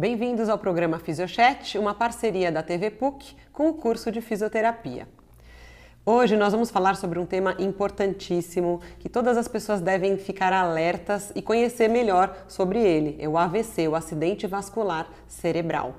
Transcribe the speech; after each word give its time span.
Bem-vindos 0.00 0.48
ao 0.48 0.56
programa 0.56 1.00
Fisiochat, 1.00 1.76
uma 1.76 1.92
parceria 1.92 2.52
da 2.52 2.62
TV 2.62 2.88
PUC 2.88 3.34
com 3.52 3.68
o 3.68 3.74
curso 3.74 4.12
de 4.12 4.20
fisioterapia. 4.20 5.08
Hoje 6.06 6.36
nós 6.36 6.52
vamos 6.52 6.70
falar 6.70 6.94
sobre 6.94 7.18
um 7.18 7.26
tema 7.26 7.56
importantíssimo 7.58 8.80
que 9.00 9.08
todas 9.08 9.36
as 9.36 9.48
pessoas 9.48 9.80
devem 9.80 10.16
ficar 10.16 10.52
alertas 10.52 11.32
e 11.34 11.42
conhecer 11.42 11.88
melhor 11.88 12.32
sobre 12.46 12.78
ele, 12.78 13.16
é 13.18 13.28
o 13.28 13.36
AVC, 13.36 13.88
o 13.88 13.96
acidente 13.96 14.46
vascular 14.46 15.08
cerebral. 15.26 15.96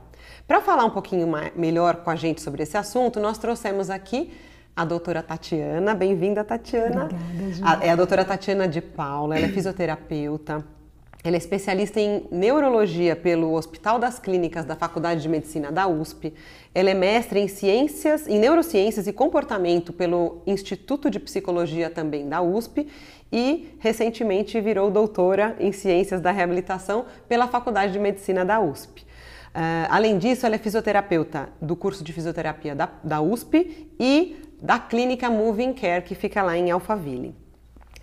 Para 0.47 0.61
falar 0.61 0.85
um 0.85 0.91
pouquinho 0.91 1.27
mais, 1.27 1.53
melhor 1.53 1.97
com 1.97 2.09
a 2.09 2.15
gente 2.15 2.41
sobre 2.41 2.63
esse 2.63 2.77
assunto, 2.77 3.19
nós 3.19 3.37
trouxemos 3.37 3.89
aqui 3.89 4.31
a 4.73 4.85
doutora 4.85 5.21
Tatiana. 5.21 5.93
Bem-vinda, 5.93 6.45
Tatiana. 6.45 7.03
Obrigada, 7.03 7.83
a, 7.83 7.85
é 7.85 7.89
a 7.89 7.97
doutora 7.97 8.23
Tatiana 8.23 8.65
de 8.65 8.79
Paula, 8.79 9.35
ela 9.35 9.47
é 9.47 9.49
fisioterapeuta. 9.49 10.78
Ela 11.21 11.35
é 11.35 11.37
especialista 11.37 11.99
em 11.99 12.25
neurologia 12.31 13.13
pelo 13.13 13.53
Hospital 13.53 13.99
das 13.99 14.17
Clínicas 14.17 14.63
da 14.63 14.73
Faculdade 14.73 15.21
de 15.21 15.27
Medicina 15.27 15.69
da 15.69 15.85
USP. 15.85 16.33
Ela 16.73 16.91
é 16.91 16.93
mestre 16.93 17.41
em 17.41 17.47
ciências, 17.49 18.25
em 18.25 18.39
neurociências 18.39 19.05
e 19.05 19.11
comportamento 19.11 19.91
pelo 19.91 20.41
Instituto 20.47 21.09
de 21.09 21.19
Psicologia 21.19 21.89
também 21.89 22.29
da 22.29 22.41
USP 22.41 22.87
e 23.29 23.75
recentemente 23.79 24.61
virou 24.61 24.89
doutora 24.89 25.57
em 25.59 25.73
ciências 25.73 26.21
da 26.21 26.31
reabilitação 26.31 27.05
pela 27.27 27.49
Faculdade 27.49 27.91
de 27.91 27.99
Medicina 27.99 28.45
da 28.45 28.61
USP. 28.61 29.01
Uh, 29.01 29.89
além 29.89 30.17
disso, 30.17 30.45
ela 30.45 30.55
é 30.55 30.59
fisioterapeuta 30.59 31.49
do 31.61 31.75
curso 31.75 32.01
de 32.01 32.13
fisioterapia 32.13 32.73
da, 32.73 32.89
da 33.03 33.19
USP 33.19 33.89
e 33.99 34.37
da 34.61 34.79
clínica 34.79 35.29
Moving 35.29 35.73
Care, 35.73 36.03
que 36.05 36.15
fica 36.15 36.41
lá 36.41 36.57
em 36.57 36.71
Alphaville. 36.71 37.35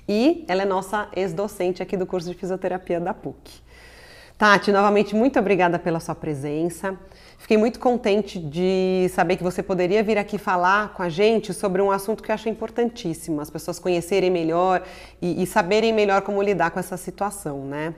E 0.08 0.44
ela 0.46 0.62
é 0.62 0.64
nossa 0.64 1.08
ex-docente 1.14 1.82
aqui 1.82 1.96
do 1.96 2.06
curso 2.06 2.28
de 2.28 2.34
fisioterapia 2.34 3.00
da 3.00 3.12
PUC. 3.12 3.66
Tati, 4.38 4.70
novamente, 4.70 5.14
muito 5.14 5.38
obrigada 5.38 5.78
pela 5.78 5.98
sua 5.98 6.14
presença. 6.14 6.94
Fiquei 7.38 7.56
muito 7.56 7.78
contente 7.78 8.38
de 8.38 9.08
saber 9.14 9.36
que 9.36 9.42
você 9.42 9.62
poderia 9.62 10.02
vir 10.02 10.18
aqui 10.18 10.36
falar 10.36 10.92
com 10.92 11.02
a 11.02 11.08
gente 11.08 11.54
sobre 11.54 11.80
um 11.80 11.90
assunto 11.90 12.22
que 12.22 12.30
eu 12.30 12.34
acho 12.34 12.48
importantíssimo, 12.48 13.40
as 13.40 13.48
pessoas 13.48 13.78
conhecerem 13.78 14.30
melhor 14.30 14.82
e, 15.22 15.42
e 15.42 15.46
saberem 15.46 15.92
melhor 15.92 16.22
como 16.22 16.42
lidar 16.42 16.70
com 16.70 16.78
essa 16.78 16.96
situação, 16.96 17.64
né? 17.64 17.94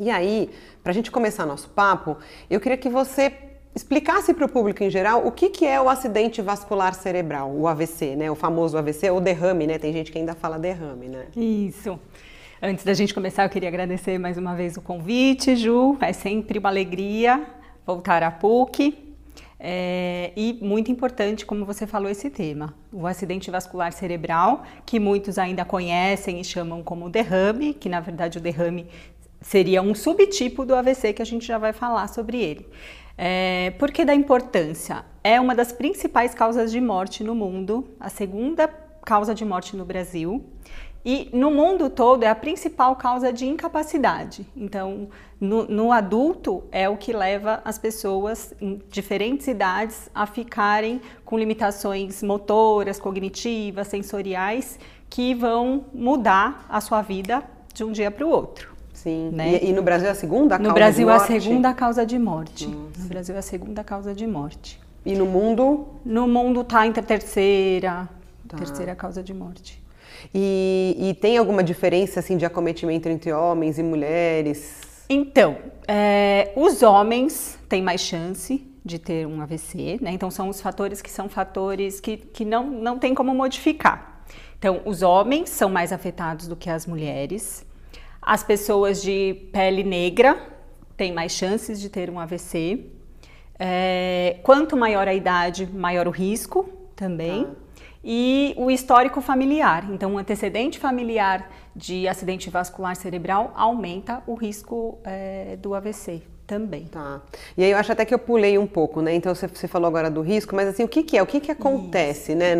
E 0.00 0.10
aí, 0.10 0.50
para 0.82 0.90
a 0.90 0.94
gente 0.94 1.10
começar 1.10 1.46
nosso 1.46 1.68
papo, 1.68 2.16
eu 2.48 2.58
queria 2.58 2.78
que 2.78 2.88
você 2.88 3.32
explicasse 3.74 4.34
para 4.34 4.44
o 4.44 4.48
público 4.48 4.82
em 4.82 4.90
geral 4.90 5.26
o 5.26 5.30
que, 5.30 5.48
que 5.48 5.66
é 5.66 5.80
o 5.80 5.88
acidente 5.88 6.42
vascular 6.42 6.94
cerebral, 6.94 7.50
o 7.52 7.68
AVC, 7.68 8.16
né? 8.16 8.30
O 8.30 8.34
famoso 8.34 8.76
AVC 8.76 9.10
ou 9.10 9.20
derrame, 9.20 9.66
né? 9.66 9.78
Tem 9.78 9.92
gente 9.92 10.10
que 10.10 10.18
ainda 10.18 10.34
fala 10.34 10.58
derrame, 10.58 11.08
né? 11.08 11.26
Isso. 11.36 11.98
Antes 12.62 12.84
da 12.84 12.92
gente 12.92 13.14
começar, 13.14 13.44
eu 13.44 13.48
queria 13.48 13.68
agradecer 13.68 14.18
mais 14.18 14.36
uma 14.36 14.54
vez 14.54 14.76
o 14.76 14.82
convite, 14.82 15.56
Ju. 15.56 15.96
É 16.00 16.12
sempre 16.12 16.58
uma 16.58 16.68
alegria 16.68 17.46
voltar 17.86 18.22
à 18.22 18.30
PUC. 18.30 19.06
É, 19.62 20.32
e 20.34 20.58
muito 20.62 20.90
importante, 20.90 21.44
como 21.44 21.66
você 21.66 21.86
falou, 21.86 22.10
esse 22.10 22.30
tema, 22.30 22.74
o 22.90 23.06
acidente 23.06 23.50
vascular 23.50 23.92
cerebral, 23.92 24.62
que 24.86 24.98
muitos 24.98 25.36
ainda 25.36 25.66
conhecem 25.66 26.40
e 26.40 26.44
chamam 26.44 26.82
como 26.82 27.10
derrame, 27.10 27.74
que 27.74 27.86
na 27.86 28.00
verdade 28.00 28.38
o 28.38 28.40
derrame 28.40 28.86
seria 29.40 29.82
um 29.82 29.94
subtipo 29.94 30.64
do 30.64 30.74
AVC 30.74 31.12
que 31.12 31.20
a 31.20 31.26
gente 31.26 31.46
já 31.46 31.58
vai 31.58 31.74
falar 31.74 32.08
sobre 32.08 32.40
ele. 32.40 32.66
É, 33.22 33.72
por 33.72 33.92
que 33.92 34.02
da 34.02 34.14
importância? 34.14 35.04
É 35.22 35.38
uma 35.38 35.54
das 35.54 35.72
principais 35.72 36.32
causas 36.32 36.72
de 36.72 36.80
morte 36.80 37.22
no 37.22 37.34
mundo, 37.34 37.86
a 38.00 38.08
segunda 38.08 38.66
causa 39.04 39.34
de 39.34 39.44
morte 39.44 39.76
no 39.76 39.84
Brasil. 39.84 40.42
E 41.04 41.28
no 41.30 41.50
mundo 41.50 41.90
todo 41.90 42.22
é 42.22 42.28
a 42.28 42.34
principal 42.34 42.96
causa 42.96 43.30
de 43.30 43.44
incapacidade. 43.44 44.46
Então, 44.56 45.10
no, 45.38 45.64
no, 45.64 45.92
adulto 45.92 46.64
é 46.72 46.88
o 46.88 46.96
que 46.96 47.12
leva 47.12 47.60
as 47.62 47.78
pessoas 47.78 48.54
em 48.58 48.80
diferentes 48.88 49.46
idades 49.48 50.08
a 50.14 50.24
ficarem 50.24 50.98
com 51.22 51.36
limitações 51.36 52.22
motoras, 52.22 52.98
cognitivas, 52.98 53.88
sensoriais, 53.88 54.78
que 55.10 55.34
vão 55.34 55.84
mudar 55.92 56.64
a 56.70 56.80
sua 56.80 57.02
vida 57.02 57.42
de 57.74 57.84
um 57.84 57.92
dia 57.92 58.10
para 58.10 58.26
o 58.26 58.30
outro. 58.30 58.79
Sim. 59.02 59.30
Né? 59.32 59.60
E, 59.62 59.70
e, 59.70 59.72
no 59.72 59.82
Brasil 59.82 60.08
é 60.08 60.10
a 60.10 60.14
segunda 60.14 60.56
causa 60.56 60.68
no 60.68 60.74
Brasil 60.74 61.06
de 61.06 61.12
morte? 61.12 61.32
é 61.32 61.36
a 61.36 61.40
segunda 61.40 61.74
causa 61.74 62.06
de 62.06 62.18
morte. 62.18 62.66
Nossa. 62.66 63.02
No 63.02 63.08
Brasil 63.08 63.34
é 63.34 63.38
a 63.38 63.42
segunda 63.42 63.84
causa 63.84 64.14
de 64.14 64.26
morte. 64.26 64.80
E 65.06 65.14
no 65.14 65.24
mundo? 65.24 65.86
No 66.04 66.28
mundo 66.28 66.60
está 66.60 66.86
entre 66.86 67.00
a 67.00 67.02
terceira, 67.02 68.08
tá. 68.46 68.58
terceira 68.58 68.94
causa 68.94 69.22
de 69.22 69.32
morte. 69.32 69.82
E, 70.34 70.96
e, 70.98 71.14
tem 71.14 71.38
alguma 71.38 71.64
diferença 71.64 72.20
assim 72.20 72.36
de 72.36 72.44
acometimento 72.44 73.08
entre 73.08 73.32
homens 73.32 73.78
e 73.78 73.82
mulheres? 73.82 74.80
Então, 75.08 75.56
é, 75.88 76.52
os 76.54 76.82
homens 76.82 77.58
têm 77.70 77.82
mais 77.82 78.02
chance 78.02 78.66
de 78.84 78.98
ter 78.98 79.26
um 79.26 79.40
AVC, 79.40 79.98
né? 80.02 80.10
Então 80.12 80.30
são 80.30 80.50
os 80.50 80.60
fatores 80.60 81.00
que 81.00 81.10
são 81.10 81.26
fatores 81.26 82.00
que, 82.00 82.18
que 82.18 82.44
não, 82.44 82.66
não 82.66 82.98
tem 82.98 83.14
como 83.14 83.34
modificar. 83.34 84.24
Então, 84.58 84.82
os 84.84 85.00
homens 85.00 85.48
são 85.48 85.70
mais 85.70 85.90
afetados 85.90 86.46
do 86.46 86.54
que 86.54 86.68
as 86.68 86.86
mulheres. 86.86 87.64
As 88.22 88.42
pessoas 88.42 89.02
de 89.02 89.48
pele 89.52 89.82
negra 89.82 90.38
têm 90.96 91.12
mais 91.12 91.32
chances 91.32 91.80
de 91.80 91.88
ter 91.88 92.10
um 92.10 92.18
AVC. 92.18 92.86
É, 93.58 94.38
quanto 94.42 94.76
maior 94.76 95.08
a 95.08 95.14
idade, 95.14 95.66
maior 95.66 96.06
o 96.06 96.10
risco 96.10 96.68
também. 96.94 97.46
Ah. 97.50 97.70
E 98.02 98.54
o 98.56 98.70
histórico 98.70 99.20
familiar. 99.20 99.90
Então, 99.90 100.14
o 100.14 100.18
antecedente 100.18 100.78
familiar 100.78 101.50
de 101.76 102.08
acidente 102.08 102.48
vascular 102.48 102.96
cerebral 102.96 103.52
aumenta 103.54 104.22
o 104.26 104.34
risco 104.34 104.98
é, 105.04 105.56
do 105.56 105.74
AVC 105.74 106.22
também. 106.50 106.86
Tá. 106.86 107.22
E 107.56 107.62
aí 107.62 107.70
eu 107.70 107.78
acho 107.78 107.92
até 107.92 108.04
que 108.04 108.12
eu 108.12 108.18
pulei 108.18 108.58
um 108.58 108.66
pouco, 108.66 109.00
né? 109.00 109.14
Então 109.14 109.32
você, 109.32 109.46
você 109.46 109.68
falou 109.68 109.86
agora 109.86 110.10
do 110.10 110.20
risco, 110.20 110.56
mas 110.56 110.66
assim, 110.66 110.82
o 110.82 110.88
que, 110.88 111.04
que 111.04 111.16
é? 111.16 111.22
O 111.22 111.26
que, 111.26 111.38
que 111.38 111.52
acontece, 111.52 112.32
Isso. 112.32 112.38
né, 112.40 112.56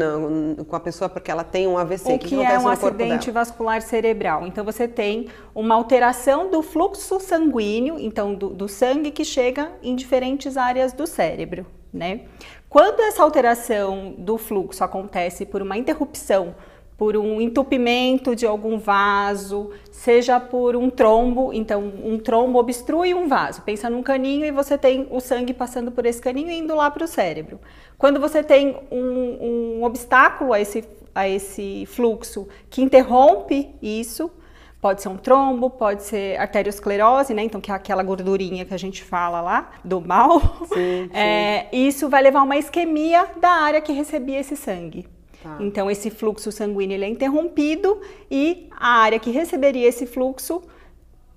com 0.68 0.76
a 0.76 0.80
pessoa 0.80 1.08
porque 1.08 1.28
ela 1.28 1.42
tem 1.42 1.66
um 1.66 1.76
AVC? 1.76 2.14
O 2.14 2.18
que, 2.18 2.28
que, 2.28 2.36
que 2.36 2.44
é 2.44 2.56
um 2.56 2.68
acidente 2.68 3.32
vascular 3.32 3.82
cerebral? 3.82 4.46
Então 4.46 4.64
você 4.64 4.86
tem 4.86 5.26
uma 5.52 5.74
alteração 5.74 6.48
do 6.48 6.62
fluxo 6.62 7.18
sanguíneo, 7.18 7.98
então 7.98 8.32
do, 8.32 8.50
do 8.50 8.68
sangue 8.68 9.10
que 9.10 9.24
chega 9.24 9.72
em 9.82 9.96
diferentes 9.96 10.56
áreas 10.56 10.92
do 10.92 11.04
cérebro, 11.04 11.66
né? 11.92 12.20
Quando 12.68 13.00
essa 13.00 13.24
alteração 13.24 14.14
do 14.16 14.38
fluxo 14.38 14.84
acontece 14.84 15.44
por 15.44 15.60
uma 15.60 15.76
interrupção 15.76 16.54
por 17.00 17.16
um 17.16 17.40
entupimento 17.40 18.36
de 18.36 18.44
algum 18.44 18.78
vaso, 18.78 19.70
seja 19.90 20.38
por 20.38 20.76
um 20.76 20.90
trombo, 20.90 21.50
então 21.50 21.82
um 22.04 22.18
trombo 22.18 22.58
obstrui 22.58 23.14
um 23.14 23.26
vaso. 23.26 23.62
Pensa 23.62 23.88
num 23.88 24.02
caninho 24.02 24.44
e 24.44 24.50
você 24.50 24.76
tem 24.76 25.08
o 25.10 25.18
sangue 25.18 25.54
passando 25.54 25.90
por 25.90 26.04
esse 26.04 26.20
caninho 26.20 26.50
e 26.50 26.58
indo 26.58 26.74
lá 26.74 26.90
para 26.90 27.02
o 27.02 27.08
cérebro. 27.08 27.58
Quando 27.96 28.20
você 28.20 28.42
tem 28.42 28.76
um, 28.92 29.78
um 29.78 29.82
obstáculo 29.82 30.52
a 30.52 30.60
esse, 30.60 30.84
a 31.14 31.26
esse 31.26 31.86
fluxo 31.86 32.46
que 32.68 32.82
interrompe 32.82 33.70
isso, 33.80 34.30
Pode 34.78 35.02
ser 35.02 35.10
um 35.10 35.16
trombo, 35.18 35.68
pode 35.68 36.02
ser 36.02 36.40
arteriosclerose, 36.40 37.34
né? 37.34 37.42
Então, 37.42 37.60
que 37.60 37.70
é 37.70 37.74
aquela 37.74 38.02
gordurinha 38.02 38.64
que 38.64 38.72
a 38.72 38.78
gente 38.78 39.04
fala 39.04 39.42
lá, 39.42 39.72
do 39.84 40.00
mal. 40.00 40.40
Sim, 40.40 40.66
sim. 40.68 41.10
É, 41.12 41.68
isso 41.70 42.08
vai 42.08 42.22
levar 42.22 42.40
a 42.40 42.44
uma 42.44 42.56
isquemia 42.56 43.26
da 43.38 43.50
área 43.50 43.82
que 43.82 43.92
recebia 43.92 44.40
esse 44.40 44.56
sangue. 44.56 45.06
Tá. 45.42 45.56
Então, 45.60 45.90
esse 45.90 46.10
fluxo 46.10 46.52
sanguíneo 46.52 46.94
ele 46.94 47.04
é 47.04 47.08
interrompido 47.08 48.00
e 48.30 48.68
a 48.78 49.00
área 49.00 49.18
que 49.18 49.30
receberia 49.30 49.88
esse 49.88 50.06
fluxo 50.06 50.62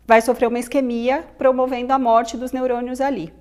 vai 0.06 0.22
sofrer 0.22 0.47
uma 0.47 0.59
isquemia, 0.59 1.25
promovendo 1.38 1.94
a 1.94 2.00
morte 2.00 2.36
dos 2.36 2.52
neurônios 2.52 3.00
ali. 3.00 3.34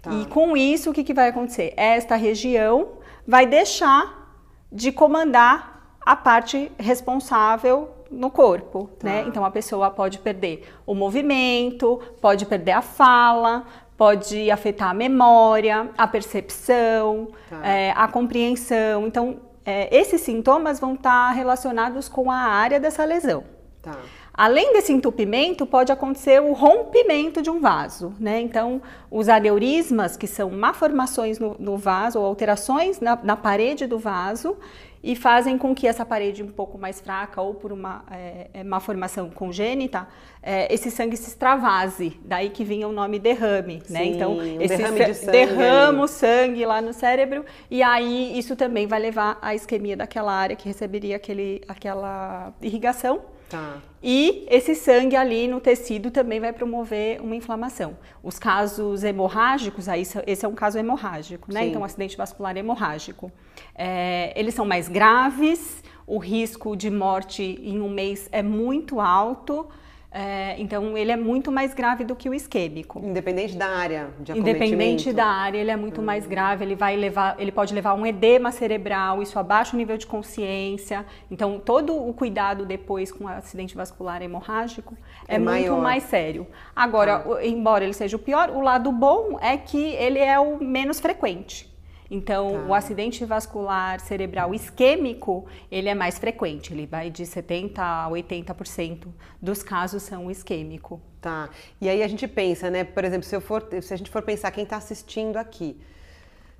Tá. 0.00 0.10
E 0.12 0.26
com 0.26 0.56
isso, 0.56 0.90
o 0.90 0.92
que, 0.92 1.04
que 1.04 1.12
vai 1.12 1.28
acontecer? 1.28 1.74
Esta 1.76 2.16
região 2.16 2.88
vai 3.26 3.46
deixar 3.46 4.26
de 4.72 4.90
comandar 4.90 5.98
a 6.00 6.16
parte 6.16 6.70
responsável 6.78 7.90
no 8.10 8.30
corpo, 8.30 8.88
tá. 8.98 9.08
né? 9.08 9.24
Então 9.26 9.44
a 9.44 9.50
pessoa 9.50 9.90
pode 9.90 10.18
perder 10.18 10.64
o 10.86 10.94
movimento, 10.94 12.00
pode 12.20 12.46
perder 12.46 12.72
a 12.72 12.82
fala, 12.82 13.66
pode 13.96 14.50
afetar 14.50 14.90
a 14.90 14.94
memória, 14.94 15.90
a 15.98 16.06
percepção, 16.06 17.28
tá. 17.50 17.66
é, 17.66 17.92
a 17.96 18.06
compreensão. 18.06 19.06
Então 19.06 19.40
é, 19.66 19.94
esses 19.94 20.20
sintomas 20.20 20.78
vão 20.78 20.94
estar 20.94 21.32
relacionados 21.32 22.08
com 22.08 22.30
a 22.30 22.36
área 22.36 22.78
dessa 22.78 23.04
lesão. 23.04 23.42
Tá. 23.82 23.98
Além 24.32 24.74
desse 24.74 24.92
entupimento, 24.92 25.64
pode 25.66 25.90
acontecer 25.90 26.42
o 26.42 26.52
rompimento 26.52 27.40
de 27.40 27.48
um 27.48 27.58
vaso, 27.58 28.12
né? 28.20 28.38
Então, 28.40 28.82
os 29.10 29.30
aneurismas, 29.30 30.14
que 30.14 30.26
são 30.26 30.50
malformações 30.50 31.38
no, 31.38 31.56
no 31.58 31.78
vaso 31.78 32.18
ou 32.18 32.26
alterações 32.26 33.00
na, 33.00 33.18
na, 33.22 33.34
parede 33.34 33.86
do 33.86 33.98
vaso, 33.98 34.56
e 35.02 35.14
fazem 35.14 35.56
com 35.56 35.74
que 35.74 35.86
essa 35.86 36.04
parede 36.04 36.42
um 36.42 36.48
pouco 36.48 36.78
mais 36.78 37.00
fraca 37.00 37.40
ou 37.40 37.54
por 37.54 37.72
uma 37.72 38.04
é, 38.10 38.48
é 38.52 38.64
má 38.64 38.80
formação 38.80 39.30
congênita, 39.30 40.06
é, 40.42 40.72
esse 40.72 40.90
sangue 40.90 41.16
se 41.16 41.28
extravase. 41.28 42.18
Daí 42.24 42.50
que 42.50 42.64
vinha 42.64 42.88
o 42.88 42.92
nome 42.92 43.18
derrame, 43.18 43.82
né? 43.88 44.00
Sim, 44.00 44.10
então, 44.14 44.36
um 44.36 44.60
esse 44.60 44.76
derrame 44.76 45.04
de 45.04 45.14
sangue 45.14 45.32
derrama 45.32 46.04
o 46.04 46.08
sangue 46.08 46.64
lá 46.64 46.80
no 46.80 46.92
cérebro 46.92 47.44
e 47.70 47.82
aí 47.82 48.38
isso 48.38 48.56
também 48.56 48.86
vai 48.86 49.00
levar 49.00 49.38
à 49.42 49.54
isquemia 49.54 49.96
daquela 49.96 50.32
área 50.32 50.56
que 50.56 50.66
receberia 50.66 51.16
aquele, 51.16 51.62
aquela 51.68 52.52
irrigação 52.60 53.20
Tá. 53.48 53.78
E 54.02 54.46
esse 54.50 54.74
sangue 54.74 55.14
ali 55.16 55.46
no 55.46 55.60
tecido 55.60 56.10
também 56.10 56.40
vai 56.40 56.52
promover 56.52 57.20
uma 57.20 57.34
inflamação. 57.36 57.96
Os 58.22 58.38
casos 58.38 59.04
hemorrágicos, 59.04 59.88
aí 59.88 60.02
esse 60.26 60.44
é 60.44 60.48
um 60.48 60.54
caso 60.54 60.78
hemorrágico, 60.78 61.52
né? 61.52 61.60
Sim. 61.62 61.68
Então, 61.68 61.82
um 61.82 61.84
acidente 61.84 62.16
vascular 62.16 62.56
hemorrágico. 62.56 63.30
É, 63.74 64.32
eles 64.36 64.54
são 64.54 64.66
mais 64.66 64.88
graves, 64.88 65.82
o 66.06 66.18
risco 66.18 66.76
de 66.76 66.90
morte 66.90 67.42
em 67.62 67.80
um 67.80 67.88
mês 67.88 68.28
é 68.32 68.42
muito 68.42 69.00
alto. 69.00 69.68
É, 70.18 70.56
então, 70.58 70.96
ele 70.96 71.12
é 71.12 71.16
muito 71.16 71.52
mais 71.52 71.74
grave 71.74 72.02
do 72.02 72.16
que 72.16 72.26
o 72.26 72.32
isquêmico. 72.32 73.02
Independente 73.04 73.54
da 73.54 73.66
área 73.66 74.08
de 74.18 74.32
Independente 74.32 75.12
da 75.12 75.26
área, 75.26 75.58
ele 75.58 75.70
é 75.70 75.76
muito 75.76 76.00
hum. 76.00 76.04
mais 76.04 76.26
grave. 76.26 76.64
Ele 76.64 76.74
vai 76.74 76.96
levar, 76.96 77.36
ele 77.38 77.52
pode 77.52 77.74
levar 77.74 77.92
um 77.92 78.06
edema 78.06 78.50
cerebral, 78.50 79.22
isso 79.22 79.38
abaixa 79.38 79.74
o 79.74 79.76
nível 79.76 79.98
de 79.98 80.06
consciência. 80.06 81.04
Então, 81.30 81.60
todo 81.62 81.94
o 81.94 82.14
cuidado 82.14 82.64
depois 82.64 83.12
com 83.12 83.24
o 83.24 83.28
acidente 83.28 83.76
vascular 83.76 84.22
hemorrágico 84.22 84.96
é, 85.28 85.34
é 85.34 85.38
muito 85.38 85.50
maior. 85.50 85.82
mais 85.82 86.04
sério. 86.04 86.46
Agora, 86.74 87.22
ah. 87.26 87.46
embora 87.46 87.84
ele 87.84 87.92
seja 87.92 88.16
o 88.16 88.18
pior, 88.18 88.48
o 88.48 88.62
lado 88.62 88.90
bom 88.90 89.38
é 89.42 89.58
que 89.58 89.76
ele 89.96 90.18
é 90.18 90.40
o 90.40 90.56
menos 90.64 90.98
frequente. 90.98 91.75
Então, 92.10 92.52
tá. 92.52 92.58
o 92.68 92.74
acidente 92.74 93.24
vascular 93.24 94.00
cerebral 94.00 94.54
isquêmico, 94.54 95.46
ele 95.70 95.88
é 95.88 95.94
mais 95.94 96.18
frequente, 96.18 96.72
ele 96.72 96.86
vai 96.86 97.10
de 97.10 97.26
70 97.26 97.82
a 97.82 98.08
80% 98.08 99.08
dos 99.42 99.62
casos 99.62 100.02
são 100.02 100.30
isquêmico. 100.30 101.00
Tá. 101.20 101.50
E 101.80 101.88
aí 101.88 102.02
a 102.02 102.08
gente 102.08 102.28
pensa, 102.28 102.70
né, 102.70 102.84
por 102.84 103.04
exemplo, 103.04 103.26
se, 103.26 103.34
eu 103.34 103.40
for, 103.40 103.66
se 103.82 103.92
a 103.92 103.96
gente 103.96 104.10
for 104.10 104.22
pensar 104.22 104.50
quem 104.52 104.64
está 104.64 104.76
assistindo 104.76 105.36
aqui, 105.36 105.76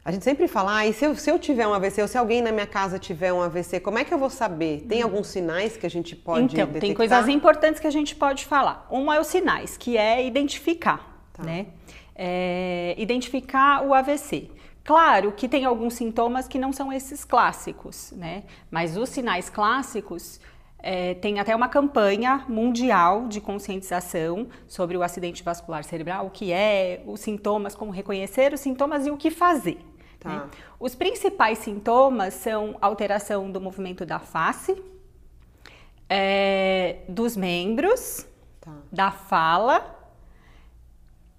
a 0.05 0.13
gente 0.13 0.25
sempre 0.25 0.47
fala, 0.47 0.79
ah, 0.79 0.87
e 0.87 0.93
se 0.93 1.05
eu, 1.05 1.17
se 1.17 1.29
eu 1.29 1.37
tiver 1.37 1.67
um 1.67 1.75
AVC, 1.75 2.01
ou 2.01 2.07
se 2.07 2.17
alguém 2.17 2.41
na 2.41 2.53
minha 2.53 2.67
casa 2.67 2.97
tiver 2.97 3.33
um 3.33 3.43
AVC, 3.43 3.81
como 3.81 3.99
é 3.99 4.05
que 4.05 4.15
eu 4.15 4.19
vou 4.19 4.31
saber? 4.31 4.83
Tem 4.89 5.03
hum. 5.03 5.07
alguns 5.07 5.27
sinais 5.27 5.77
que 5.77 5.85
a 5.85 5.91
gente 5.91 6.15
pode 6.15 6.45
então, 6.45 6.59
detectar? 6.59 6.81
tem 6.81 6.95
coisas 6.95 7.27
importantes 7.27 7.81
que 7.81 7.89
a 7.89 7.91
gente 7.91 8.15
pode 8.15 8.45
falar. 8.45 8.87
Um 8.89 9.13
é 9.13 9.21
os 9.21 9.27
sinais, 9.27 9.77
que 9.77 9.97
é 9.97 10.25
identificar, 10.25 11.25
tá. 11.33 11.43
né? 11.43 11.67
É, 12.15 12.95
identificar 12.97 13.85
o 13.85 13.93
AVC. 13.93 14.49
Claro 14.87 15.33
que 15.33 15.49
tem 15.49 15.65
alguns 15.65 15.95
sintomas 15.95 16.47
que 16.47 16.61
não 16.61 16.73
são 16.73 16.93
esses 16.93 17.25
clássicos, 17.25 18.13
né? 18.13 18.45
Mas 18.71 18.97
os 18.97 19.09
sinais 19.09 19.51
clássicos 19.51 20.41
é, 20.79 21.15
tem 21.15 21.41
até 21.41 21.57
uma 21.57 21.69
campanha 21.69 22.45
mundial 22.49 23.27
de 23.27 23.41
conscientização 23.41 24.47
sobre 24.69 24.97
o 24.97 25.03
acidente 25.03 25.43
vascular 25.43 25.83
cerebral, 25.83 26.27
o 26.27 26.31
que 26.31 26.53
é, 26.53 27.03
os 27.05 27.19
sintomas, 27.19 27.75
como 27.75 27.91
reconhecer 27.91 28.55
os 28.55 28.61
sintomas 28.61 29.09
e 29.09 29.11
o 29.11 29.17
que 29.17 29.29
fazer. 29.29 29.79
Tá. 30.21 30.29
Né? 30.29 30.51
Os 30.79 30.95
principais 30.95 31.59
sintomas 31.59 32.35
são 32.35 32.77
alteração 32.81 33.51
do 33.51 33.61
movimento 33.61 34.07
da 34.07 34.21
face, 34.21 34.81
é, 36.09 36.99
dos 37.09 37.37
membros, 37.37 38.25
tá. 38.61 38.71
da 38.93 39.11
fala 39.11 39.96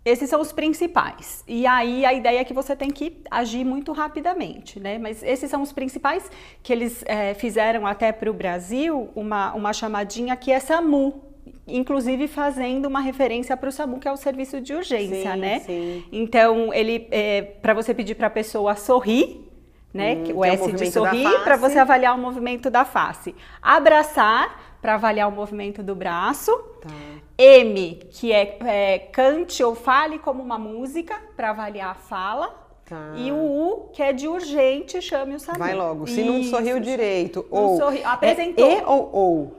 esses 0.08 0.30
são 0.30 0.40
os 0.40 0.52
principais. 0.52 1.44
E 1.48 1.66
aí 1.68 2.06
a 2.06 2.14
ideia 2.14 2.40
é 2.40 2.44
que 2.44 2.54
você 2.54 2.76
tem 2.76 2.90
que 2.90 3.18
agir 3.30 3.64
muito 3.66 3.92
rapidamente, 3.92 4.80
né? 4.80 4.98
Mas 4.98 5.22
esses 5.24 5.50
são 5.50 5.62
os 5.62 5.72
principais 5.72 6.30
que 6.64 6.72
eles 6.72 7.04
é, 7.06 7.34
fizeram 7.34 7.86
até 7.86 8.12
para 8.12 8.30
o 8.30 8.34
Brasil 8.34 9.10
uma, 9.16 9.54
uma 9.54 9.74
chamadinha 9.74 10.36
que 10.36 10.52
é 10.52 10.60
SAMU, 10.60 11.22
inclusive 11.68 12.28
fazendo 12.28 12.86
uma 12.86 13.02
referência 13.02 13.56
para 13.58 13.70
o 13.70 13.72
SAMU, 13.72 14.00
que 14.00 14.08
é 14.08 14.12
o 14.12 14.18
serviço 14.18 14.62
de 14.62 14.74
urgência, 14.74 15.34
sim, 15.34 15.40
né? 15.40 15.60
Sim. 15.60 16.04
Então, 16.12 16.74
ele 16.74 17.08
é, 17.12 17.42
para 17.42 17.74
você 17.74 17.94
pedir 17.94 18.16
para 18.16 18.28
a 18.28 18.32
pessoa 18.32 18.76
sorrir, 18.76 19.46
né? 19.94 20.16
Hum, 20.16 20.38
o 20.38 20.46
S 20.46 20.64
é 20.64 20.66
o 20.66 20.76
de 20.76 20.92
sorrir, 20.92 21.44
para 21.44 21.58
você 21.58 21.80
avaliar 21.80 22.16
o 22.16 22.18
movimento 22.18 22.70
da 22.70 22.86
face. 22.86 23.36
Abraçar, 23.62 24.67
para 24.82 24.96
avaliar 24.96 25.28
o 25.28 25.32
movimento 25.32 25.82
do 25.84 25.96
braço. 25.96 26.52
Tá. 26.82 26.90
M, 27.38 28.00
que 28.12 28.32
é, 28.32 28.58
é 28.66 29.00
cante 29.00 29.64
ou 29.64 29.76
fale 29.76 30.18
como 30.20 30.42
uma 30.42 30.58
música, 30.58 31.16
para 31.36 31.52
avaliar 31.52 31.92
a 31.92 31.96
fala. 31.96 32.68
Tá. 32.86 33.14
E 33.18 33.32
o 33.32 33.36
U, 33.36 33.90
que 33.94 34.02
é 34.02 34.14
de 34.14 34.28
urgente, 34.28 35.02
chame 35.02 35.36
o 35.36 35.40
SAMU. 35.40 35.60
Vai 35.60 35.76
logo. 35.76 36.08
Se 36.08 36.22
Isso. 36.22 36.32
não 36.32 36.44
sorriu 36.44 36.80
direito, 36.80 37.46
ou. 37.52 37.78
Sorri... 37.78 38.02
Apresentou. 38.04 38.66
É 38.66 38.80
e 38.80 38.84
ou 38.86 39.10
ou? 39.14 39.56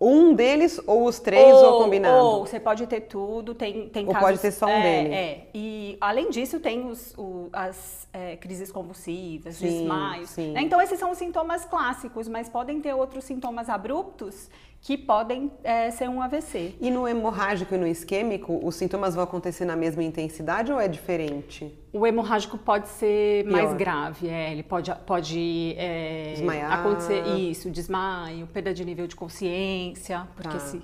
Um 0.00 0.32
deles 0.32 0.80
ou 0.86 1.04
os 1.04 1.18
três 1.18 1.52
ou, 1.54 1.74
ou 1.74 1.84
combinado? 1.84 2.24
Ou 2.24 2.46
você 2.46 2.58
pode 2.58 2.86
ter 2.86 3.02
tudo, 3.02 3.54
tem, 3.54 3.88
tem 3.90 4.06
ou 4.06 4.12
casos, 4.12 4.28
pode 4.28 4.40
ter 4.40 4.50
só 4.50 4.64
um 4.64 4.70
é, 4.70 4.82
dele. 4.82 5.14
É. 5.14 5.46
E 5.54 5.98
além 6.00 6.30
disso 6.30 6.58
tem 6.58 6.86
os, 6.86 7.12
o, 7.18 7.50
as 7.52 8.08
é, 8.10 8.36
crises 8.36 8.72
convulsivas, 8.72 9.56
sim, 9.56 9.66
desmaios. 9.66 10.30
Sim. 10.30 10.52
Né? 10.52 10.62
Então 10.62 10.80
esses 10.80 10.98
são 10.98 11.10
os 11.10 11.18
sintomas 11.18 11.66
clássicos, 11.66 12.28
mas 12.28 12.48
podem 12.48 12.80
ter 12.80 12.94
outros 12.94 13.24
sintomas 13.24 13.68
abruptos 13.68 14.48
que 14.82 14.96
podem 14.96 15.52
é, 15.62 15.90
ser 15.90 16.08
um 16.08 16.22
AVC. 16.22 16.74
E 16.80 16.90
no 16.90 17.06
hemorrágico 17.06 17.74
e 17.74 17.78
no 17.78 17.86
isquêmico, 17.86 18.58
os 18.66 18.74
sintomas 18.74 19.14
vão 19.14 19.22
acontecer 19.22 19.64
na 19.64 19.76
mesma 19.76 20.02
intensidade 20.02 20.72
ou 20.72 20.80
é 20.80 20.88
diferente? 20.88 21.72
O 21.92 22.06
hemorrágico 22.06 22.56
pode 22.56 22.88
ser 22.88 23.44
Pior. 23.44 23.52
mais 23.52 23.74
grave, 23.74 24.28
é, 24.28 24.52
ele 24.52 24.62
pode, 24.62 24.90
pode 25.06 25.74
é, 25.76 26.32
Desmaiar. 26.34 26.72
acontecer 26.72 27.26
isso, 27.36 27.70
desmaio, 27.70 28.46
perda 28.46 28.72
de 28.72 28.84
nível 28.84 29.06
de 29.06 29.14
consciência, 29.14 30.26
porque 30.34 30.56
tá. 30.56 30.58
se 30.60 30.82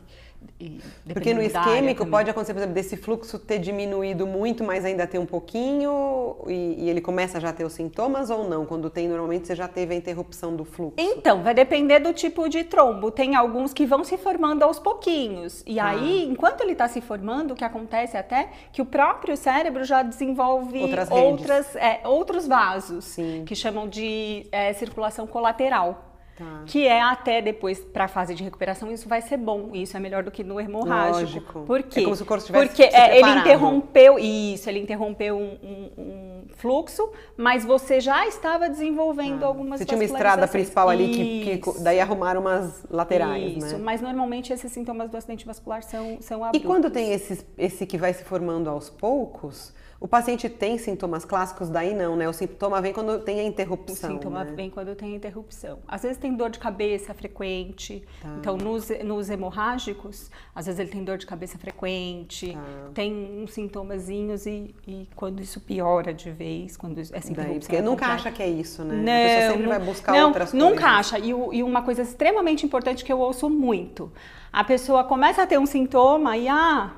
porque 1.13 1.35
no 1.35 1.43
isquêmico 1.43 2.07
pode 2.07 2.31
acontecer, 2.31 2.55
por 2.55 2.61
exemplo, 2.61 2.75
desse 2.75 2.97
fluxo 2.97 3.39
ter 3.39 3.59
diminuído 3.59 4.27
muito, 4.27 4.65
mas 4.65 4.85
ainda 4.85 5.07
ter 5.07 5.19
um 5.19 5.27
pouquinho 5.27 6.37
e, 6.47 6.85
e, 6.85 6.91
ele 6.91 7.01
começa 7.01 7.39
já 7.39 7.51
a 7.51 7.53
ter 7.53 7.65
os 7.65 7.75
sintomas 7.75 8.31
ou 8.31 8.49
não? 8.49 8.65
Quando 8.65 8.89
tem, 8.89 9.07
normalmente 9.07 9.47
você 9.47 9.55
já 9.55 9.69
teve 9.69 9.95
a 9.95 9.97
interrupção 9.97 10.57
do 10.57 10.65
fluxo? 10.65 10.95
Então, 10.97 11.43
vai 11.43 11.53
depender 11.53 11.99
do 11.99 12.13
tipo 12.15 12.49
de 12.49 12.65
trombo. 12.65 13.11
Tem 13.11 13.37
alguns 13.37 13.75
que 13.75 13.85
vão 13.85 14.03
se 14.03 14.17
formando 14.17 14.63
aos 14.63 14.79
pouquinhos. 14.79 15.63
E 15.67 15.79
ah. 15.79 15.89
aí, 15.89 16.25
enquanto 16.25 16.63
ele 16.63 16.73
está 16.73 16.89
se 16.89 17.03
formando, 17.03 17.53
o 17.53 17.55
que 17.55 17.65
acontece 17.65 18.17
até 18.17 18.49
que 18.73 18.81
o 18.81 18.87
próprio 18.87 19.37
cérebro 19.37 19.85
já 19.85 20.03
desenvolve 20.03 20.81
outras, 20.81 21.11
outras 21.11 21.77
é, 21.77 22.01
outros 22.05 22.49
vasos, 22.49 23.05
Sim. 23.05 23.45
que 23.47 23.55
chamam 23.55 23.87
de 23.89 24.47
é, 24.51 24.73
circulação 24.73 25.27
colateral. 25.27 26.16
Tá. 26.37 26.65
Que 26.67 26.87
é 26.87 27.01
até 27.01 27.41
depois, 27.41 27.81
para 27.81 28.05
a 28.05 28.09
fase 28.09 28.35
de 28.35 28.45
recuperação, 28.45 28.93
isso 28.93 29.09
vai 29.09 29.23
ser 29.23 29.39
bom. 29.39 29.71
Isso 29.73 29.97
é 29.97 30.01
melhor 30.01 30.23
do 30.23 30.31
que 30.31 30.45
no 30.45 30.61
hemorrágico. 30.61 31.21
Lógico. 31.21 31.61
Por 31.63 31.83
quê? 31.83 32.01
É 32.01 32.03
como 32.03 32.15
se 32.15 32.23
o 32.23 32.27
corpo 32.27 32.45
tivesse 32.45 32.67
Porque 32.67 32.83
é, 32.83 33.19
ele 33.19 33.31
interrompeu, 33.41 34.19
isso, 34.19 34.69
ele 34.69 34.81
interrompeu 34.81 35.35
um, 35.35 35.59
um, 35.63 35.91
um, 35.97 36.45
fluxo, 36.57 37.11
mas 37.39 37.65
você 37.65 38.01
já 38.01 38.27
estava 38.27 38.69
desenvolvendo 38.69 39.45
ah. 39.45 39.47
algumas 39.47 39.81
Você 39.81 39.87
tinha 39.87 39.99
uma 39.99 40.05
estrada 40.05 40.47
principal 40.47 40.91
ali 40.91 41.09
que, 41.09 41.59
que, 41.59 41.83
daí 41.83 42.01
arrumaram 42.01 42.43
umas 42.43 42.85
laterais, 42.91 43.57
isso. 43.57 43.79
né? 43.79 43.83
mas 43.83 44.03
normalmente 44.03 44.53
esses 44.53 44.71
sintomas 44.71 45.11
do 45.11 45.17
acidente 45.17 45.47
vascular 45.47 45.83
são, 45.83 46.19
são 46.21 46.45
abruptos. 46.45 46.63
E 46.63 46.67
quando 46.67 46.91
tem 46.91 47.13
esses, 47.13 47.47
esse 47.57 47.87
que 47.87 47.97
vai 47.97 48.13
se 48.13 48.25
formando 48.25 48.69
aos 48.69 48.91
poucos, 48.91 49.73
o 49.99 50.07
paciente 50.07 50.49
tem 50.49 50.77
sintomas 50.77 51.25
clássicos, 51.25 51.71
daí 51.71 51.95
não, 51.95 52.17
né? 52.17 52.29
O 52.29 52.33
sintoma 52.33 52.81
vem 52.83 52.93
quando 52.93 53.19
tem 53.21 53.41
a 53.41 53.45
interrupção. 53.45 54.11
O 54.11 54.13
sintoma 54.15 54.45
né? 54.45 54.53
vem 54.55 54.69
quando 54.69 54.95
tem 54.95 55.15
a 55.15 55.17
interrupção. 55.17 55.79
Às 55.89 56.03
vezes 56.03 56.19
tem 56.19 56.35
dor 56.35 56.51
de 56.51 56.59
cabeça 56.59 57.15
frequente. 57.15 58.05
Tá. 58.21 58.37
Então, 58.39 58.59
nos, 58.59 58.91
nos, 59.03 59.31
hemorrágicos, 59.31 60.31
às 60.55 60.67
vezes 60.67 60.79
ele 60.79 60.91
tem 60.91 61.03
dor 61.03 61.17
de 61.17 61.25
cabeça 61.25 61.57
frequente, 61.57 62.53
tá. 62.53 62.91
tem 62.93 63.43
uns 63.43 63.55
sintomazinhos 63.55 64.45
e, 64.45 64.75
e, 64.87 65.09
quando 65.17 65.41
isso 65.41 65.61
piora 65.61 66.13
de 66.13 66.31
vez, 66.31 66.77
quando 66.77 66.99
essa 66.99 67.15
interrupção. 67.15 67.45
Daí, 67.45 67.61
porque 67.61 67.77
é 67.77 67.83
nunca 67.83 68.07
acha 68.07 68.31
que 68.31 68.43
é 68.43 68.49
isso, 68.49 68.85
né? 68.85 68.97
Não, 68.97 69.13
a 69.13 69.37
pessoa 69.37 69.53
sempre 69.53 69.69
vai 69.69 69.79
buscar 69.79 70.13
não, 70.13 70.27
outras 70.29 70.51
coisas. 70.51 70.71
Nunca 70.71 70.87
acha. 70.89 71.19
E, 71.19 71.29
e 71.31 71.63
uma 71.63 71.81
coisa 71.81 72.03
extremamente 72.03 72.67
importante 72.67 73.03
que 73.03 73.13
eu 73.13 73.19
ouço 73.19 73.49
muito: 73.49 74.13
a 74.53 74.63
pessoa 74.63 75.05
começa 75.05 75.43
a 75.43 75.47
ter 75.47 75.59
um 75.59 75.67
sintoma 75.67 76.37
e, 76.37 76.49
ah, 76.49 76.93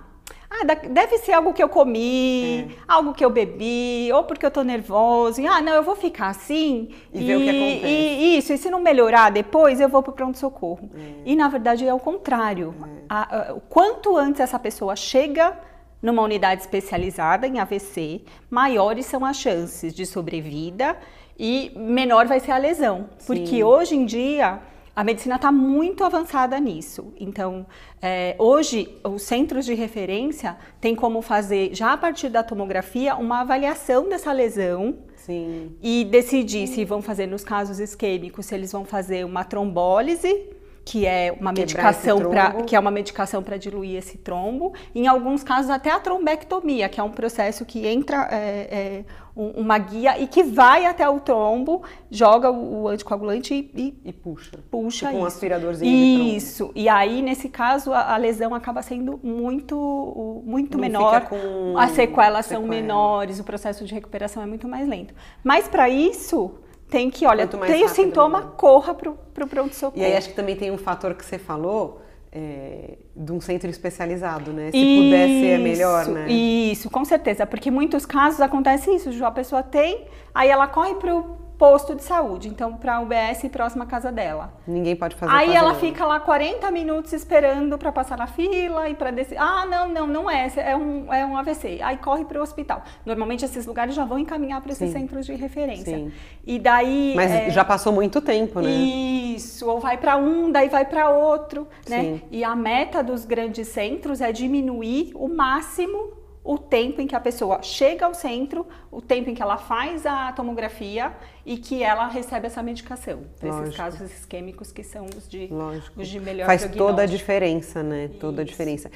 ah, 0.50 0.64
deve 0.64 1.19
ser 1.19 1.33
algo 1.33 1.52
que 1.52 1.62
eu 1.62 1.69
comi, 1.69 2.61
é. 2.61 2.69
algo 2.88 3.12
que 3.12 3.23
eu 3.23 3.28
bebi, 3.28 4.11
ou 4.12 4.25
porque 4.25 4.47
eu 4.47 4.50
tô 4.50 4.62
nervoso. 4.62 5.47
Ah, 5.47 5.61
não, 5.61 5.75
eu 5.75 5.83
vou 5.83 5.95
ficar 5.95 6.28
assim. 6.28 6.88
E, 7.12 7.21
e 7.21 7.26
ver 7.26 7.37
o 7.37 7.40
que 7.40 7.50
acontece. 7.50 7.87
E, 7.87 8.38
isso, 8.38 8.52
e 8.55 8.59
se 8.59 8.71
não 8.71 8.81
melhorar 8.81 9.31
depois, 9.31 9.78
eu 9.78 9.88
vou 9.88 10.02
pro 10.02 10.12
pronto-socorro. 10.12 10.90
É. 10.95 11.12
E 11.26 11.37
na 11.37 11.49
verdade 11.49 11.87
é 11.87 11.93
o 11.93 12.00
contrário. 12.00 12.75
É. 12.83 13.05
A, 13.09 13.23
a, 13.23 13.55
quanto 13.69 14.17
antes 14.17 14.40
essa 14.40 14.59
pessoa 14.59 14.97
chega 14.97 15.59
numa 16.00 16.23
unidade 16.23 16.62
especializada 16.62 17.47
em 17.47 17.59
AVC, 17.59 18.23
maiores 18.49 19.05
são 19.05 19.25
as 19.26 19.37
chances 19.37 19.93
de 19.93 20.07
sobrevida 20.07 20.97
e 21.38 21.73
menor 21.76 22.26
vai 22.26 22.40
ser 22.40 22.52
a 22.52 22.59
lesão. 22.59 23.11
Sim. 23.19 23.26
Porque 23.26 23.62
hoje 23.62 23.97
em 23.97 24.07
dia 24.07 24.61
a 24.99 25.05
medicina 25.05 25.37
está 25.37 25.52
muito 25.52 26.02
avançada 26.02 26.59
nisso. 26.59 27.12
Então, 27.21 27.64
é, 28.02 28.35
hoje, 28.37 28.99
os 29.05 29.23
centros 29.23 29.64
de 29.64 29.73
referência 29.73 30.57
têm 30.81 30.97
como 30.97 31.23
fazer, 31.23 31.73
já 31.73 31.93
a 31.93 31.97
partir 31.97 32.28
da 32.28 32.43
tomografia, 32.43 33.14
uma 33.14 33.43
avaliação 33.43 34.09
dessa 34.09 34.33
lesão 34.33 34.99
Sim. 35.14 35.76
e 35.81 36.05
decidir 36.05 36.67
se 36.67 36.85
vão 36.85 37.00
fazer, 37.00 37.26
nos 37.26 37.45
casos 37.45 37.78
isquêmicos, 37.78 38.47
se 38.47 38.57
eles 38.57 38.73
vão 38.73 38.85
fazer 38.85 39.25
uma 39.25 39.45
trombólise, 39.45 40.50
que 40.88 41.04
é 41.04 41.37
uma 41.38 41.52
medicação 41.52 42.18
para 42.30 42.62
que 42.62 42.75
é 42.75 42.80
uma 42.80 42.90
medicação 42.90 43.42
para 43.42 43.59
diluir 43.59 43.97
esse 43.97 44.16
trombo. 44.16 44.73
Em 44.95 45.07
alguns 45.07 45.45
casos 45.45 45.71
até 45.71 45.90
a 45.90 46.00
trombectomia, 46.00 46.88
que 46.88 46.99
é 46.99 47.02
um 47.02 47.11
processo 47.11 47.66
que 47.66 47.87
entra 47.87 48.26
é, 48.33 48.38
é, 48.38 49.04
uma 49.37 49.76
guia 49.76 50.18
e 50.18 50.26
que 50.26 50.42
vai 50.42 50.87
até 50.87 51.07
o 51.07 51.21
trombo, 51.21 51.83
joga 52.11 52.50
o, 52.50 52.88
anticoagulante 52.88 53.52
e, 53.52 54.00
e, 54.02 54.12
puxa, 54.14 54.59
puxa 54.71 55.09
tipo 55.09 55.18
um 55.18 55.26
aspiradorzinho 55.26 56.35
Isso. 56.35 56.73
E 56.75 56.88
aí 56.88 57.21
nesse 57.21 57.50
caso 57.50 57.92
a, 57.92 58.14
a, 58.14 58.16
lesão 58.16 58.54
acaba 58.54 58.80
sendo 58.80 59.21
muito 59.23 60.42
muito 60.47 60.78
Não 60.78 60.80
menor, 60.80 61.28
as 61.76 61.90
sequelas 61.90 62.47
sequela. 62.47 62.62
são 62.62 62.66
menores, 62.66 63.38
o 63.38 63.45
processo 63.45 63.85
de 63.85 63.92
recuperação 63.92 64.42
é 64.42 64.47
muito 64.47 64.66
mais 64.66 64.88
lento. 64.88 65.12
Mas 65.45 65.68
para 65.68 65.87
isso 65.90 66.54
tem 66.88 67.11
que, 67.11 67.26
olha, 67.26 67.47
tem 67.47 67.85
o 67.85 67.88
sintoma, 67.88 68.38
melhor. 68.38 68.54
corra 68.57 68.95
para 68.95 69.11
o 69.11 69.47
pronto-socorro. 69.47 70.00
E 70.00 70.04
aí 70.04 70.16
acho 70.16 70.30
que 70.30 70.35
também 70.35 70.57
tem 70.57 70.71
um 70.71 70.78
fator 70.78 71.14
que 71.14 71.25
você 71.25 71.38
falou, 71.38 72.00
é, 72.33 72.99
de 73.14 73.33
um 73.33 73.40
centro 73.40 73.68
especializado, 73.68 74.52
né? 74.52 74.71
Se 74.71 74.76
isso, 74.76 75.02
pudesse 75.02 75.47
é 75.47 75.59
melhor, 75.59 76.07
né? 76.07 76.30
Isso, 76.30 76.90
com 76.90 77.04
certeza, 77.04 77.47
porque 77.47 77.68
em 77.68 77.73
muitos 77.73 78.07
casos 78.07 78.40
acontece 78.40 78.90
isso, 78.90 79.25
a 79.25 79.30
pessoa 79.30 79.62
tem, 79.62 80.07
aí 80.35 80.49
ela 80.49 80.66
corre 80.66 80.95
para 80.95 81.14
o 81.14 81.48
posto 81.59 81.97
de 81.97 82.05
saúde, 82.05 82.49
então 82.49 82.75
para 82.75 82.97
a 82.97 83.00
UBS 83.00 83.49
próxima 83.50 83.85
à 83.85 83.87
casa 83.87 84.12
dela. 84.12 84.53
Ninguém 84.67 84.95
pode 84.95 85.17
fazer 85.17 85.33
Aí 85.35 85.53
ela 85.55 85.75
fica 85.75 86.07
lá 86.07 86.21
40 86.21 86.71
minutos 86.71 87.12
esperando 87.12 87.77
para 87.77 87.91
passar 87.91 88.17
na 88.17 88.29
fila 88.29 88.88
e 88.88 88.95
para 88.95 89.11
descer. 89.11 89.37
Ah, 89.38 89.67
não, 89.67 89.88
não, 89.88 90.07
não 90.07 90.31
é, 90.31 90.50
é 90.57 90.77
um, 90.77 91.12
é 91.12 91.27
um 91.27 91.37
AVC. 91.37 91.81
Aí 91.83 91.97
corre 91.97 92.25
para 92.25 92.38
o 92.38 92.43
hospital. 92.43 92.83
Normalmente 93.05 93.45
esses 93.45 93.67
lugares 93.67 93.95
já 93.95 94.05
vão 94.05 94.19
encaminhar 94.19 94.61
para 94.61 94.71
esses 94.71 94.88
Sim. 94.88 95.00
centros 95.00 95.27
de 95.27 95.35
referência. 95.35 95.97
Sim. 95.97 96.12
E 96.47 96.59
daí 96.61 97.15
Mas 97.17 97.31
é... 97.31 97.50
já 97.50 97.65
passou 97.65 97.93
muito 97.93 98.21
tempo, 98.21 98.61
né? 98.61 98.71
Isso, 98.71 99.69
ou 99.69 99.81
vai 99.81 99.99
para 99.99 100.17
um, 100.17 100.53
daí 100.53 100.69
vai 100.69 100.85
para 100.85 101.11
outro, 101.11 101.67
né? 101.88 102.03
Sim. 102.03 102.23
E 102.31 102.45
a 102.45 102.55
meta 102.55 103.03
dos 103.03 103.25
grandes 103.25 103.67
centros 103.69 104.21
é 104.21 104.31
diminuir 104.31 105.11
o 105.15 105.29
máximo 105.29 106.19
o 106.49 106.57
tempo 106.57 106.99
em 107.02 107.07
que 107.07 107.14
a 107.14 107.21
pessoa 107.21 107.61
chega 107.62 108.07
ao 108.07 108.14
centro, 108.14 108.67
o 108.90 109.02
tempo 109.02 109.28
em 109.28 109.35
que 109.35 109.43
ela 109.43 109.59
faz 109.59 110.07
a 110.07 110.33
tomografia 110.33 111.12
e 111.45 111.59
que 111.59 111.83
ela 111.83 112.09
recebe 112.09 112.47
essa 112.47 112.62
medicação. 112.62 113.25
Esses 113.43 113.76
casos 113.76 114.11
isquêmicos 114.11 114.73
que 114.73 114.83
são 114.83 115.05
os 115.14 115.28
de, 115.28 115.50
os 115.95 116.09
de 116.09 116.19
melhor 116.19 116.47
Faz 116.47 116.67
toda 116.75 117.02
a 117.02 117.07
diferença, 117.07 117.83
né? 117.83 118.09
Toda 118.19 118.40
a 118.40 118.45
diferença. 118.47 118.90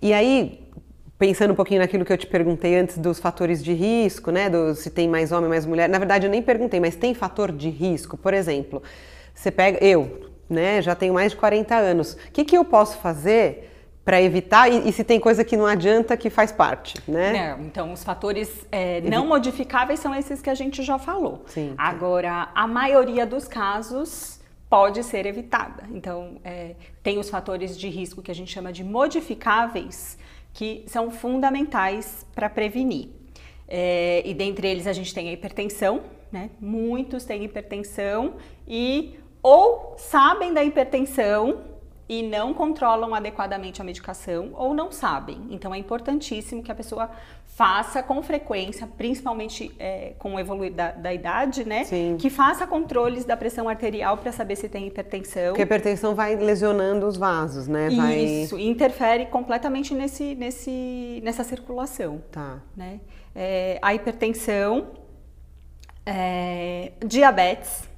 E 0.00 0.14
aí, 0.14 0.66
pensando 1.18 1.50
um 1.52 1.54
pouquinho 1.54 1.80
naquilo 1.82 2.06
que 2.06 2.12
eu 2.14 2.16
te 2.16 2.26
perguntei 2.26 2.74
antes 2.74 2.96
dos 2.96 3.20
fatores 3.20 3.62
de 3.62 3.74
risco, 3.74 4.30
né? 4.30 4.48
Do, 4.48 4.74
se 4.74 4.88
tem 4.88 5.06
mais 5.06 5.30
homem, 5.30 5.50
mais 5.50 5.66
mulher. 5.66 5.90
Na 5.90 5.98
verdade, 5.98 6.26
eu 6.26 6.30
nem 6.30 6.40
perguntei, 6.40 6.80
mas 6.80 6.96
tem 6.96 7.12
fator 7.12 7.52
de 7.52 7.68
risco? 7.68 8.16
Por 8.16 8.32
exemplo, 8.32 8.82
você 9.34 9.50
pega. 9.50 9.76
Eu, 9.84 10.30
né? 10.48 10.80
Já 10.80 10.94
tenho 10.94 11.12
mais 11.12 11.32
de 11.32 11.36
40 11.36 11.74
anos. 11.74 12.14
O 12.14 12.32
que, 12.32 12.46
que 12.46 12.56
eu 12.56 12.64
posso 12.64 12.96
fazer? 12.96 13.73
Para 14.04 14.20
evitar 14.20 14.70
e, 14.70 14.88
e, 14.88 14.92
se 14.92 15.02
tem 15.02 15.18
coisa 15.18 15.42
que 15.42 15.56
não 15.56 15.64
adianta 15.64 16.16
que 16.16 16.28
faz 16.28 16.52
parte, 16.52 16.98
né? 17.08 17.54
Não, 17.56 17.64
então 17.64 17.92
os 17.92 18.04
fatores 18.04 18.66
é, 18.70 19.00
não 19.00 19.26
modificáveis 19.26 19.98
são 19.98 20.14
esses 20.14 20.42
que 20.42 20.50
a 20.50 20.54
gente 20.54 20.82
já 20.82 20.98
falou. 20.98 21.42
Sim. 21.46 21.74
Agora 21.78 22.50
a 22.54 22.66
maioria 22.66 23.24
dos 23.24 23.48
casos 23.48 24.40
pode 24.68 25.02
ser 25.02 25.24
evitada. 25.24 25.84
Então 25.90 26.36
é, 26.44 26.74
tem 27.02 27.18
os 27.18 27.30
fatores 27.30 27.78
de 27.78 27.88
risco 27.88 28.20
que 28.20 28.30
a 28.30 28.34
gente 28.34 28.52
chama 28.52 28.72
de 28.72 28.84
modificáveis 28.84 30.18
que 30.52 30.84
são 30.86 31.10
fundamentais 31.10 32.26
para 32.34 32.50
prevenir. 32.50 33.08
É, 33.66 34.22
e 34.24 34.34
dentre 34.34 34.68
eles 34.68 34.86
a 34.86 34.92
gente 34.92 35.14
tem 35.14 35.30
a 35.30 35.32
hipertensão, 35.32 36.02
né? 36.30 36.50
Muitos 36.60 37.24
têm 37.24 37.42
hipertensão 37.44 38.34
e 38.68 39.18
ou 39.42 39.94
sabem 39.96 40.52
da 40.52 40.62
hipertensão 40.62 41.73
e 42.08 42.22
não 42.22 42.52
controlam 42.52 43.14
adequadamente 43.14 43.80
a 43.80 43.84
medicação 43.84 44.50
ou 44.54 44.74
não 44.74 44.92
sabem. 44.92 45.46
Então 45.50 45.74
é 45.74 45.78
importantíssimo 45.78 46.62
que 46.62 46.70
a 46.70 46.74
pessoa 46.74 47.10
faça 47.46 48.02
com 48.02 48.20
frequência, 48.20 48.86
principalmente 48.86 49.72
é, 49.78 50.14
com 50.18 50.34
o 50.34 50.40
evoluir 50.40 50.72
da, 50.72 50.90
da 50.90 51.14
idade, 51.14 51.64
né? 51.64 51.84
Sim. 51.84 52.16
Que 52.18 52.28
faça 52.28 52.66
controles 52.66 53.24
da 53.24 53.36
pressão 53.36 53.68
arterial 53.68 54.18
para 54.18 54.32
saber 54.32 54.56
se 54.56 54.68
tem 54.68 54.88
hipertensão. 54.88 55.48
Porque 55.48 55.62
a 55.62 55.64
hipertensão 55.64 56.14
vai 56.14 56.34
lesionando 56.34 57.06
os 57.06 57.16
vasos, 57.16 57.68
né? 57.68 57.90
Vai... 57.90 58.18
Isso, 58.18 58.58
interfere 58.58 59.26
completamente 59.26 59.94
nesse, 59.94 60.34
nesse, 60.34 61.20
nessa 61.22 61.44
circulação. 61.44 62.20
Tá. 62.30 62.58
Né? 62.76 63.00
É, 63.34 63.78
a 63.80 63.94
hipertensão, 63.94 64.88
é, 66.04 66.92
diabetes. 67.06 67.88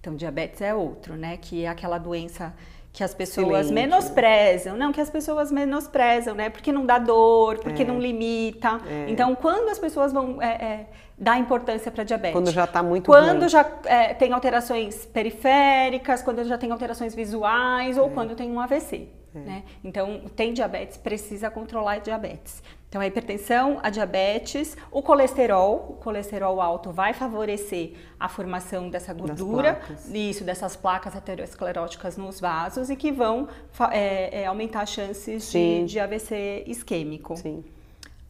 Então, 0.00 0.14
diabetes 0.14 0.60
é 0.60 0.72
outro, 0.72 1.16
né? 1.16 1.36
Que 1.36 1.64
é 1.64 1.68
aquela 1.68 1.98
doença 1.98 2.54
que 2.92 3.04
as 3.04 3.14
pessoas 3.14 3.66
Silente. 3.66 3.72
menosprezam. 3.72 4.76
Não, 4.76 4.92
que 4.92 5.00
as 5.00 5.10
pessoas 5.10 5.52
menosprezam, 5.52 6.34
né? 6.34 6.50
Porque 6.50 6.72
não 6.72 6.84
dá 6.84 6.98
dor, 6.98 7.58
porque 7.58 7.82
é. 7.82 7.86
não 7.86 7.98
limita. 7.98 8.80
É. 8.88 9.10
Então, 9.10 9.34
quando 9.34 9.68
as 9.68 9.78
pessoas 9.78 10.12
vão 10.12 10.42
é, 10.42 10.46
é 10.46 10.86
dar 11.16 11.38
importância 11.38 11.90
para 11.90 12.04
diabetes? 12.04 12.32
Quando 12.32 12.50
já 12.50 12.64
está 12.64 12.82
muito 12.82 13.06
Quando 13.06 13.40
ruim. 13.40 13.48
já 13.48 13.68
é, 13.84 14.14
tem 14.14 14.32
alterações 14.32 15.04
periféricas, 15.06 16.22
quando 16.22 16.44
já 16.44 16.56
tem 16.56 16.70
alterações 16.70 17.14
visuais 17.14 17.98
ou 17.98 18.06
é. 18.06 18.10
quando 18.10 18.34
tem 18.34 18.50
um 18.50 18.60
AVC. 18.60 19.08
Né? 19.34 19.62
Então, 19.84 20.22
tem 20.34 20.52
diabetes, 20.52 20.96
precisa 20.96 21.50
controlar 21.50 21.92
a 21.92 21.98
diabetes. 21.98 22.62
Então, 22.88 23.02
a 23.02 23.06
hipertensão, 23.06 23.78
a 23.82 23.90
diabetes, 23.90 24.74
o 24.90 25.02
colesterol, 25.02 25.86
o 25.90 25.92
colesterol 26.02 26.58
alto 26.58 26.90
vai 26.90 27.12
favorecer 27.12 27.92
a 28.18 28.30
formação 28.30 28.88
dessa 28.88 29.12
gordura, 29.12 29.78
isso, 30.10 30.42
dessas 30.42 30.74
placas 30.74 31.14
ateroscleróticas 31.14 32.16
nos 32.16 32.40
vasos 32.40 32.88
e 32.88 32.96
que 32.96 33.12
vão 33.12 33.46
é, 33.90 34.42
é, 34.42 34.46
aumentar 34.46 34.82
as 34.82 34.90
chances 34.90 35.52
de, 35.52 35.84
de, 35.84 36.00
AVC 36.00 36.64
isquêmico. 36.66 37.36
Sim. 37.36 37.62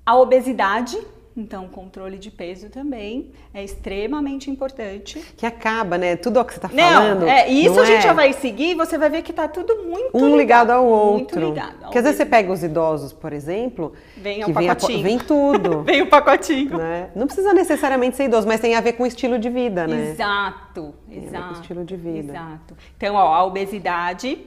A 0.04 0.16
obesidade, 0.16 0.98
então, 1.38 1.68
controle 1.68 2.18
de 2.18 2.30
peso 2.30 2.68
também 2.68 3.30
é 3.54 3.62
extremamente 3.62 4.50
importante. 4.50 5.20
Que 5.36 5.46
acaba, 5.46 5.96
né? 5.96 6.16
Tudo 6.16 6.40
o 6.40 6.44
que 6.44 6.52
você 6.52 6.58
está 6.58 6.68
falando. 6.68 7.20
Não, 7.20 7.28
é, 7.28 7.48
isso 7.48 7.78
a 7.78 7.84
gente 7.84 7.98
é... 7.98 8.02
já 8.02 8.12
vai 8.12 8.32
seguir 8.32 8.74
você 8.74 8.98
vai 8.98 9.10
ver 9.10 9.22
que 9.22 9.30
está 9.30 9.46
tudo 9.48 9.84
muito 9.84 10.16
um 10.16 10.36
ligado, 10.36 10.70
ao 10.70 10.84
outro. 10.84 11.40
Muito 11.40 11.54
ligado. 11.54 11.78
Porque 11.80 11.98
às 11.98 12.04
vezes 12.04 12.18
você 12.18 12.26
pega 12.26 12.52
os 12.52 12.62
idosos, 12.62 13.12
por 13.12 13.32
exemplo, 13.32 13.92
vem 14.16 14.44
o 14.44 14.52
pacotinho. 14.52 15.02
Vem, 15.02 15.14
a, 15.14 15.18
vem 15.18 15.26
tudo. 15.26 15.82
vem 15.86 16.02
o 16.02 16.06
pacotinho. 16.08 16.78
Né? 16.78 17.10
Não 17.14 17.26
precisa 17.26 17.52
necessariamente 17.52 18.16
ser 18.16 18.24
idoso, 18.24 18.46
mas 18.46 18.60
tem 18.60 18.74
a 18.74 18.80
ver 18.80 18.94
com 18.94 19.02
o 19.02 19.06
estilo 19.06 19.38
de 19.38 19.50
vida, 19.50 19.86
né? 19.86 20.10
Exato, 20.10 20.94
exato. 21.10 21.44
Com 21.44 21.50
o 21.50 21.60
estilo 21.60 21.84
de 21.84 21.96
vida. 21.96 22.32
Exato. 22.32 22.76
Então, 22.96 23.14
ó, 23.14 23.34
a 23.34 23.44
obesidade, 23.44 24.38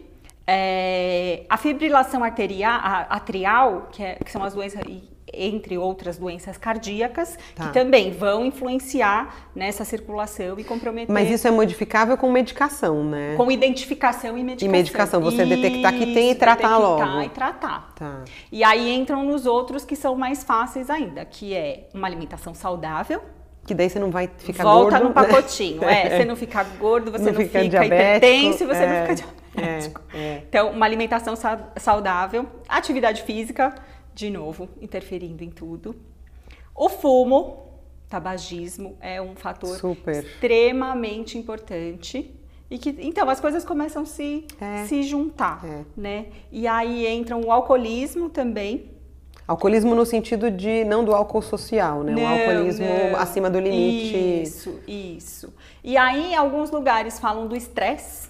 é, 0.45 1.43
a 1.50 1.57
fibrilação 1.57 2.24
arterial, 2.24 2.79
a, 2.83 3.01
atrial, 3.01 3.89
que, 3.91 4.03
é, 4.03 4.15
que 4.15 4.31
são 4.31 4.43
as 4.43 4.53
doenças 4.53 4.81
entre 5.33 5.77
outras 5.77 6.17
doenças 6.17 6.57
cardíacas, 6.57 7.38
tá. 7.55 7.67
que 7.67 7.73
também 7.73 8.11
vão 8.11 8.45
influenciar 8.45 9.50
nessa 9.55 9.85
circulação 9.85 10.59
e 10.59 10.63
comprometer. 10.63 11.13
Mas 11.13 11.29
isso 11.29 11.47
é 11.47 11.51
modificável 11.51 12.17
com 12.17 12.31
medicação, 12.31 13.03
né? 13.03 13.35
Com 13.35 13.51
identificação 13.51 14.38
e 14.38 14.43
medicação. 14.43 14.67
E 14.67 14.71
medicação, 14.71 15.21
você 15.21 15.43
isso, 15.43 15.55
detectar 15.55 15.93
que 15.93 16.13
tem 16.13 16.31
e 16.31 16.35
tratar 16.35 16.77
logo. 16.77 17.21
e 17.21 17.29
tratar. 17.29 17.93
Tá. 17.95 18.23
E 18.51 18.63
aí 18.63 18.91
entram 18.93 19.23
nos 19.23 19.45
outros 19.45 19.85
que 19.85 19.95
são 19.95 20.15
mais 20.15 20.43
fáceis 20.43 20.89
ainda, 20.89 21.25
que 21.25 21.53
é 21.53 21.88
uma 21.93 22.07
alimentação 22.07 22.53
saudável, 22.53 23.21
que 23.65 23.75
daí 23.75 23.89
você 23.89 24.00
não 24.00 24.09
vai 24.09 24.29
ficar 24.38 24.63
Volta 24.63 24.97
gordo. 25.00 25.13
Volta 25.13 25.21
no 25.21 25.33
pacotinho, 25.33 25.81
né? 25.81 26.07
é. 26.07 26.09
Você 26.17 26.25
não 26.25 26.35
fica 26.35 26.63
gordo, 26.79 27.11
você 27.11 27.25
não, 27.25 27.33
não 27.33 27.41
fica, 27.41 27.61
fica 27.61 27.85
hipertenso, 27.85 28.65
você 28.65 28.83
é, 28.83 28.88
não 28.88 29.15
fica 29.15 29.31
diabético. 29.55 30.01
É, 30.13 30.17
é. 30.17 30.43
Então, 30.47 30.71
uma 30.71 30.85
alimentação 30.85 31.35
saudável, 31.77 32.47
atividade 32.67 33.21
física, 33.23 33.75
de 34.13 34.30
novo, 34.30 34.70
interferindo 34.82 35.44
em 35.44 35.50
tudo. 35.50 35.96
O 36.75 36.89
fumo, 36.89 37.65
tabagismo, 38.10 38.98
é 39.00 39.22
um 39.22 39.36
fator 39.36 39.77
Super. 39.77 40.24
extremamente 40.24 41.38
importante. 41.38 42.34
E 42.70 42.77
que, 42.77 42.96
então, 43.00 43.30
as 43.30 43.39
coisas 43.39 43.65
começam 43.65 44.03
a 44.03 44.06
se, 44.06 44.46
é. 44.60 44.86
se 44.86 45.03
juntar, 45.03 45.62
é. 45.65 45.84
né? 45.96 46.27
E 46.51 46.68
aí 46.68 47.06
entra 47.06 47.36
o 47.36 47.51
alcoolismo 47.51 48.30
também. 48.30 48.89
Alcoolismo 49.46 49.94
no 49.94 50.06
sentido 50.06 50.50
de, 50.50 50.86
não 50.86 51.03
do 51.03 51.13
álcool 51.13 51.41
social, 51.41 52.03
né? 52.03 52.13
Não, 52.13 52.24
o 52.24 52.27
alcoolismo 52.27 52.86
não. 52.86 53.20
acima 53.20 53.50
do 53.50 53.60
limite. 53.60 54.44
Isso, 54.44 54.80
isso. 54.88 55.53
E 55.84 55.98
aí, 55.98 56.34
alguns 56.34 56.72
lugares 56.72 57.20
falam 57.20 57.46
do 57.48 57.56
estresse, 57.56 58.30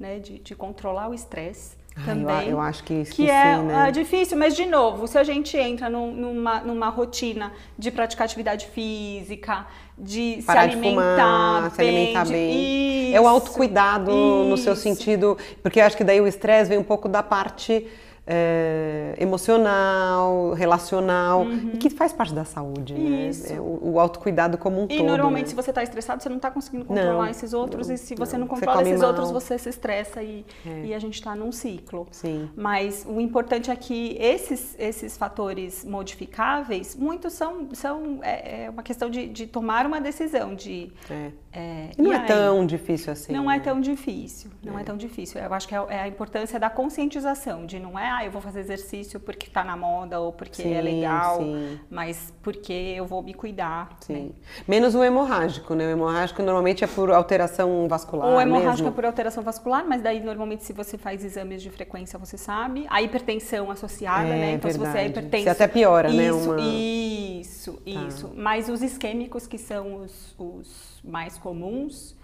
né? 0.00 0.18
De, 0.18 0.38
de 0.38 0.54
controlar 0.54 1.10
o 1.10 1.14
estresse 1.14 1.81
também. 2.04 2.44
Eu, 2.44 2.52
eu, 2.52 2.60
acho 2.60 2.82
que 2.84 2.94
isso 2.94 3.14
que 3.14 3.28
é, 3.28 3.56
né? 3.58 3.88
é, 3.88 3.90
difícil, 3.90 4.36
mas 4.36 4.56
de 4.56 4.66
novo, 4.66 5.06
se 5.06 5.18
a 5.18 5.24
gente 5.24 5.56
entra 5.56 5.88
num, 5.88 6.12
numa, 6.12 6.60
numa 6.60 6.88
rotina 6.88 7.52
de 7.78 7.90
praticar 7.90 8.24
atividade 8.24 8.66
física, 8.66 9.66
de 9.96 10.42
Parar 10.46 10.62
se 10.62 10.68
alimentar, 10.70 10.98
de 10.98 11.12
fumar, 11.16 11.62
bem, 11.62 11.70
se 11.70 11.80
alimentar 11.82 12.24
bem. 12.26 13.08
Isso, 13.08 13.16
é 13.16 13.20
o 13.20 13.28
autocuidado 13.28 14.10
isso. 14.10 14.48
no 14.48 14.56
seu 14.56 14.74
sentido, 14.74 15.36
porque 15.62 15.80
eu 15.80 15.84
acho 15.84 15.96
que 15.96 16.04
daí 16.04 16.20
o 16.20 16.26
estresse 16.26 16.70
vem 16.70 16.78
um 16.78 16.84
pouco 16.84 17.08
da 17.08 17.22
parte 17.22 17.86
é, 18.26 19.14
emocional, 19.18 20.52
relacional, 20.52 21.42
uhum. 21.42 21.72
e 21.74 21.76
que 21.76 21.90
faz 21.90 22.12
parte 22.12 22.32
da 22.32 22.44
saúde, 22.44 22.94
né? 22.94 23.28
Isso. 23.28 23.52
né? 23.52 23.60
O, 23.60 23.94
o 23.94 24.00
autocuidado 24.00 24.56
como 24.56 24.80
um 24.80 24.84
e 24.84 24.88
todo. 24.88 25.00
E 25.00 25.02
normalmente, 25.02 25.44
né? 25.44 25.48
se 25.50 25.54
você 25.54 25.70
está 25.70 25.82
estressado, 25.82 26.22
você 26.22 26.28
não 26.28 26.36
está 26.36 26.50
conseguindo 26.50 26.84
controlar 26.84 27.24
não, 27.24 27.28
esses 27.28 27.52
outros, 27.52 27.88
não, 27.88 27.94
e 27.94 27.98
se 27.98 28.14
você 28.14 28.34
não, 28.34 28.46
não 28.46 28.48
controla 28.48 28.78
você 28.78 28.90
esses 28.90 29.00
mal. 29.00 29.10
outros, 29.10 29.30
você 29.30 29.58
se 29.58 29.68
estressa 29.68 30.22
e, 30.22 30.46
é. 30.64 30.86
e 30.86 30.94
a 30.94 30.98
gente 30.98 31.14
está 31.14 31.34
num 31.34 31.50
ciclo. 31.50 32.06
Sim. 32.12 32.48
Mas 32.56 33.04
o 33.08 33.20
importante 33.20 33.70
é 33.70 33.76
que 33.76 34.16
esses, 34.20 34.76
esses 34.78 35.16
fatores 35.16 35.84
modificáveis, 35.84 36.94
muitos 36.94 37.32
são, 37.32 37.68
são 37.72 38.20
é, 38.22 38.64
é 38.64 38.70
uma 38.70 38.82
questão 38.82 39.10
de, 39.10 39.26
de, 39.28 39.46
tomar 39.46 39.84
uma 39.84 40.00
decisão, 40.00 40.54
de... 40.54 40.92
É. 41.52 41.62
É, 41.62 41.90
e 41.96 42.02
não 42.02 42.12
e 42.12 42.14
é 42.14 42.18
aí, 42.18 42.26
tão 42.26 42.66
difícil 42.66 43.12
assim. 43.12 43.32
Não 43.32 43.46
né? 43.46 43.56
é 43.56 43.60
tão 43.60 43.80
difícil, 43.80 44.50
não 44.62 44.78
é. 44.78 44.82
tão 44.82 44.96
difícil. 44.96 45.40
Eu 45.40 45.52
acho 45.52 45.68
que 45.68 45.74
é 45.74 46.00
a 46.00 46.08
importância 46.08 46.58
da 46.58 46.70
conscientização, 46.70 47.66
de 47.66 47.78
não 47.78 47.98
é, 47.98 48.10
ah, 48.10 48.24
eu 48.24 48.30
vou 48.30 48.40
fazer 48.40 48.60
exercício 48.60 49.20
porque 49.20 49.46
está 49.46 49.62
na 49.62 49.76
moda 49.76 50.18
ou 50.18 50.32
porque 50.32 50.62
sim, 50.62 50.72
é 50.72 50.80
legal, 50.80 51.38
sim. 51.38 51.78
mas 51.90 52.32
porque 52.42 52.72
eu 52.72 53.06
vou 53.06 53.22
me 53.22 53.34
cuidar. 53.34 53.96
Sim. 54.00 54.14
Né? 54.14 54.30
Menos 54.66 54.94
o 54.94 55.04
hemorrágico, 55.04 55.74
né? 55.74 55.86
O 55.86 55.90
hemorrágico 55.90 56.42
normalmente 56.42 56.82
é 56.82 56.86
por 56.86 57.10
alteração 57.10 57.86
vascular. 57.86 58.28
O 58.28 58.40
hemorrágico 58.40 58.84
mesmo. 58.84 58.88
é 58.88 58.92
por 58.92 59.04
alteração 59.04 59.42
vascular, 59.42 59.84
mas 59.86 60.02
daí 60.02 60.20
normalmente 60.20 60.64
se 60.64 60.72
você 60.72 60.96
faz 60.96 61.24
exames 61.24 61.62
de 61.62 61.70
frequência, 61.70 62.18
você 62.18 62.36
sabe. 62.36 62.86
A 62.88 63.02
hipertensão 63.02 63.70
associada, 63.70 64.28
é, 64.28 64.30
né? 64.30 64.52
Então 64.54 64.70
verdade. 64.70 64.90
se 64.90 64.98
você 64.98 64.98
é 64.98 65.06
hipertenso. 65.06 65.44
Você 65.44 65.50
até 65.50 65.68
piora, 65.68 66.08
isso, 66.08 66.18
né? 66.18 66.32
Uma... 66.32 66.60
Isso, 66.60 67.72
tá. 67.72 67.90
isso. 68.08 68.32
Mas 68.34 68.68
os 68.68 68.82
isquêmicos, 68.82 69.46
que 69.46 69.58
são 69.58 69.96
os, 69.96 70.34
os 70.38 70.91
mais 71.02 71.38
comuns, 71.38 72.16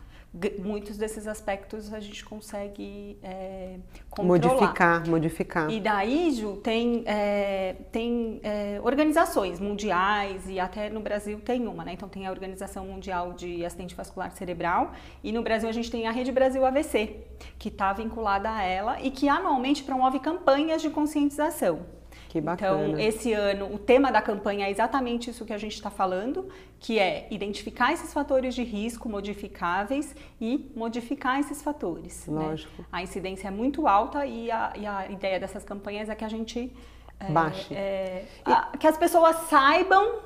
muitos 0.58 0.98
desses 0.98 1.26
aspectos 1.26 1.92
a 1.92 2.00
gente 2.00 2.24
consegue 2.24 3.18
é, 3.22 3.78
modificar, 4.20 5.08
modificar. 5.08 5.70
E 5.70 5.80
daí, 5.80 6.30
Ju, 6.32 6.56
tem, 6.56 7.02
é, 7.06 7.76
tem 7.90 8.38
é, 8.42 8.78
organizações 8.82 9.58
mundiais 9.58 10.48
e 10.48 10.60
até 10.60 10.90
no 10.90 11.00
Brasil 11.00 11.40
tem 11.40 11.66
uma, 11.66 11.84
né? 11.84 11.94
Então 11.94 12.08
tem 12.08 12.26
a 12.26 12.30
Organização 12.30 12.86
Mundial 12.86 13.32
de 13.32 13.64
Acidente 13.64 13.94
Vascular 13.94 14.30
Cerebral 14.32 14.92
e 15.24 15.32
no 15.32 15.42
Brasil 15.42 15.68
a 15.68 15.72
gente 15.72 15.90
tem 15.90 16.06
a 16.06 16.10
Rede 16.10 16.30
Brasil 16.30 16.64
AVC, 16.64 17.16
que 17.58 17.68
está 17.68 17.92
vinculada 17.92 18.50
a 18.50 18.62
ela 18.62 19.00
e 19.00 19.10
que 19.10 19.28
anualmente 19.28 19.82
promove 19.82 20.18
campanhas 20.20 20.82
de 20.82 20.90
conscientização. 20.90 21.97
Que 22.28 22.42
bacana. 22.42 22.88
Então, 22.88 22.98
esse 23.00 23.32
ano, 23.32 23.74
o 23.74 23.78
tema 23.78 24.12
da 24.12 24.20
campanha 24.20 24.66
é 24.66 24.70
exatamente 24.70 25.30
isso 25.30 25.46
que 25.46 25.52
a 25.52 25.56
gente 25.56 25.72
está 25.72 25.88
falando, 25.88 26.48
que 26.78 26.98
é 26.98 27.26
identificar 27.30 27.90
esses 27.92 28.12
fatores 28.12 28.54
de 28.54 28.62
risco 28.62 29.08
modificáveis 29.08 30.14
e 30.38 30.70
modificar 30.76 31.40
esses 31.40 31.62
fatores. 31.62 32.26
Né? 32.26 32.38
Lógico. 32.38 32.82
Né? 32.82 32.88
A 32.92 33.02
incidência 33.02 33.48
é 33.48 33.50
muito 33.50 33.88
alta 33.88 34.26
e 34.26 34.50
a, 34.50 34.74
e 34.76 34.86
a 34.86 35.10
ideia 35.10 35.40
dessas 35.40 35.64
campanhas 35.64 36.10
é 36.10 36.14
que 36.14 36.24
a 36.24 36.28
gente... 36.28 36.70
É, 37.18 37.30
Baixe. 37.32 37.74
É, 37.74 38.26
a, 38.44 38.76
que 38.76 38.86
as 38.86 38.98
pessoas 38.98 39.34
saibam... 39.48 40.16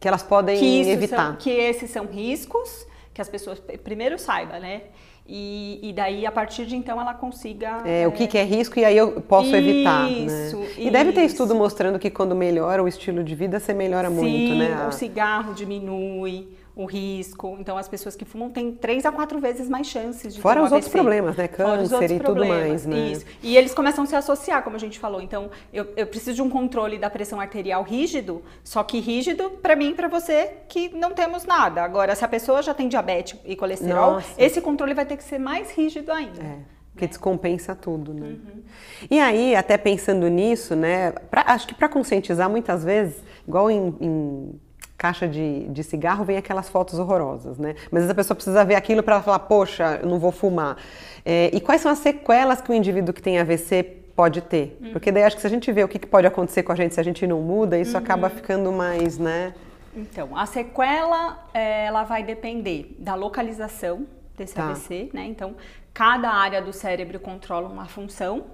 Que 0.00 0.08
elas 0.08 0.24
podem 0.24 0.58
que 0.58 0.90
evitar. 0.90 1.28
São, 1.28 1.36
que 1.36 1.50
esses 1.50 1.88
são 1.88 2.06
riscos, 2.06 2.84
que 3.14 3.22
as 3.22 3.28
pessoas 3.28 3.60
primeiro 3.60 4.18
saibam, 4.18 4.58
né? 4.58 4.82
E, 5.26 5.80
e, 5.82 5.92
daí, 5.94 6.26
a 6.26 6.32
partir 6.32 6.66
de 6.66 6.76
então, 6.76 7.00
ela 7.00 7.14
consiga. 7.14 7.80
É, 7.86 8.02
é... 8.02 8.08
o 8.08 8.12
que, 8.12 8.26
que, 8.26 8.36
é 8.36 8.44
risco 8.44 8.78
e 8.78 8.84
aí 8.84 8.96
eu 8.96 9.22
posso 9.22 9.46
isso, 9.46 9.56
evitar. 9.56 10.04
Né? 10.04 10.10
E 10.10 10.26
isso. 10.26 10.90
deve 10.90 11.12
ter 11.12 11.22
estudo 11.22 11.54
mostrando 11.54 11.98
que 11.98 12.10
quando 12.10 12.34
melhora 12.34 12.82
o 12.82 12.88
estilo 12.88 13.24
de 13.24 13.34
vida, 13.34 13.58
você 13.58 13.72
melhora 13.72 14.10
Sim, 14.10 14.14
muito, 14.16 14.54
né? 14.54 14.86
O 14.86 14.92
cigarro 14.92 15.54
diminui 15.54 16.48
o 16.76 16.86
risco. 16.86 17.56
Então, 17.60 17.76
as 17.78 17.88
pessoas 17.88 18.16
que 18.16 18.24
fumam 18.24 18.50
têm 18.50 18.72
três 18.72 19.06
a 19.06 19.12
quatro 19.12 19.38
vezes 19.38 19.68
mais 19.68 19.86
chances 19.86 20.34
de 20.34 20.40
Fora 20.40 20.60
ter 20.60 20.66
os 20.66 20.72
outros 20.72 20.90
problemas, 20.90 21.36
né? 21.36 21.46
Câncer 21.46 22.10
e 22.10 22.20
tudo 22.20 22.44
mais, 22.44 22.84
né? 22.84 23.12
Isso. 23.12 23.24
E 23.42 23.56
eles 23.56 23.72
começam 23.72 24.04
a 24.04 24.06
se 24.06 24.16
associar, 24.16 24.62
como 24.62 24.74
a 24.76 24.78
gente 24.78 24.98
falou. 24.98 25.20
Então, 25.20 25.50
eu, 25.72 25.86
eu 25.96 26.06
preciso 26.06 26.34
de 26.34 26.42
um 26.42 26.50
controle 26.50 26.98
da 26.98 27.08
pressão 27.08 27.40
arterial 27.40 27.82
rígido, 27.82 28.42
só 28.64 28.82
que 28.82 28.98
rígido 28.98 29.50
para 29.62 29.76
mim 29.76 29.90
e 29.90 29.94
para 29.94 30.08
você 30.08 30.52
que 30.68 30.88
não 30.88 31.12
temos 31.12 31.44
nada. 31.44 31.82
Agora, 31.82 32.14
se 32.14 32.24
a 32.24 32.28
pessoa 32.28 32.62
já 32.62 32.74
tem 32.74 32.88
diabetes 32.88 33.38
e 33.44 33.54
colesterol, 33.54 34.14
Nossa. 34.14 34.34
esse 34.36 34.60
controle 34.60 34.94
vai 34.94 35.06
ter 35.06 35.16
que 35.16 35.24
ser 35.24 35.38
mais 35.38 35.70
rígido 35.70 36.10
ainda. 36.10 36.42
É. 36.42 36.58
Porque 36.92 37.08
descompensa 37.08 37.74
tudo, 37.74 38.14
né? 38.14 38.28
Uhum. 38.28 38.62
E 39.10 39.18
aí, 39.18 39.56
até 39.56 39.76
pensando 39.76 40.28
nisso, 40.28 40.76
né? 40.76 41.10
Pra, 41.10 41.42
acho 41.48 41.66
que 41.66 41.74
para 41.74 41.88
conscientizar, 41.88 42.48
muitas 42.48 42.84
vezes, 42.84 43.20
igual 43.46 43.68
em, 43.68 43.96
em 44.00 44.60
caixa 44.96 45.26
de, 45.26 45.68
de 45.68 45.82
cigarro 45.82 46.24
vem 46.24 46.36
aquelas 46.36 46.68
fotos 46.68 46.98
horrorosas, 46.98 47.58
né? 47.58 47.74
Mas 47.90 48.08
a 48.08 48.14
pessoa 48.14 48.34
precisa 48.34 48.64
ver 48.64 48.74
aquilo 48.74 49.02
para 49.02 49.20
falar, 49.22 49.40
poxa, 49.40 50.00
eu 50.02 50.08
não 50.08 50.18
vou 50.18 50.32
fumar. 50.32 50.76
É, 51.24 51.50
e 51.52 51.60
quais 51.60 51.80
são 51.80 51.90
as 51.90 51.98
sequelas 51.98 52.60
que 52.60 52.70
o 52.70 52.74
indivíduo 52.74 53.12
que 53.12 53.22
tem 53.22 53.38
AVC 53.38 53.82
pode 54.14 54.40
ter? 54.40 54.78
Uhum. 54.80 54.92
Porque 54.92 55.10
daí 55.10 55.24
acho 55.24 55.36
que 55.36 55.42
se 55.42 55.46
a 55.46 55.50
gente 55.50 55.70
vê 55.72 55.82
o 55.82 55.88
que, 55.88 55.98
que 55.98 56.06
pode 56.06 56.26
acontecer 56.26 56.62
com 56.62 56.72
a 56.72 56.76
gente 56.76 56.94
se 56.94 57.00
a 57.00 57.04
gente 57.04 57.26
não 57.26 57.40
muda, 57.40 57.78
isso 57.78 57.96
uhum. 57.96 58.02
acaba 58.02 58.30
ficando 58.30 58.70
mais, 58.72 59.18
né? 59.18 59.54
Então, 59.96 60.36
a 60.36 60.44
sequela, 60.46 61.48
ela 61.52 62.02
vai 62.02 62.22
depender 62.22 62.96
da 62.98 63.14
localização 63.14 64.06
desse 64.36 64.54
tá. 64.54 64.68
AVC, 64.68 65.10
né? 65.12 65.24
Então, 65.26 65.54
cada 65.92 66.30
área 66.30 66.60
do 66.60 66.72
cérebro 66.72 67.20
controla 67.20 67.68
uma 67.68 67.86
função 67.86 68.44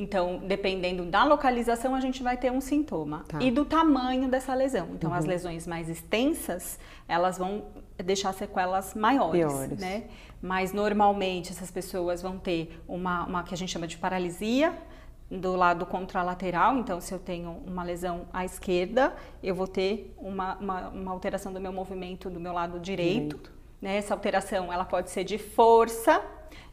então, 0.00 0.38
dependendo 0.38 1.04
da 1.04 1.24
localização, 1.24 1.92
a 1.92 2.00
gente 2.00 2.22
vai 2.22 2.36
ter 2.36 2.52
um 2.52 2.60
sintoma. 2.60 3.24
Tá. 3.26 3.42
E 3.42 3.50
do 3.50 3.64
tamanho 3.64 4.28
dessa 4.28 4.54
lesão. 4.54 4.90
Então, 4.92 5.10
uhum. 5.10 5.16
as 5.16 5.24
lesões 5.24 5.66
mais 5.66 5.88
extensas, 5.88 6.78
elas 7.08 7.36
vão 7.36 7.64
deixar 7.96 8.32
sequelas 8.32 8.94
maiores, 8.94 9.40
Piores. 9.40 9.78
né? 9.80 10.04
Mas, 10.40 10.72
normalmente, 10.72 11.50
essas 11.50 11.68
pessoas 11.72 12.22
vão 12.22 12.38
ter 12.38 12.80
uma, 12.86 13.26
uma 13.26 13.42
que 13.42 13.52
a 13.52 13.56
gente 13.56 13.72
chama 13.72 13.88
de 13.88 13.98
paralisia, 13.98 14.72
do 15.28 15.56
lado 15.56 15.84
contralateral, 15.84 16.78
então 16.78 17.02
se 17.02 17.12
eu 17.12 17.18
tenho 17.18 17.50
uma 17.66 17.82
lesão 17.82 18.26
à 18.32 18.46
esquerda, 18.46 19.14
eu 19.42 19.54
vou 19.54 19.66
ter 19.66 20.14
uma, 20.16 20.56
uma, 20.56 20.88
uma 20.88 21.12
alteração 21.12 21.52
do 21.52 21.60
meu 21.60 21.70
movimento 21.70 22.30
do 22.30 22.40
meu 22.40 22.54
lado 22.54 22.80
direito. 22.80 23.36
direito. 23.36 23.52
Né? 23.78 23.96
Essa 23.98 24.14
alteração 24.14 24.72
ela 24.72 24.86
pode 24.86 25.10
ser 25.10 25.24
de 25.24 25.36
força, 25.36 26.24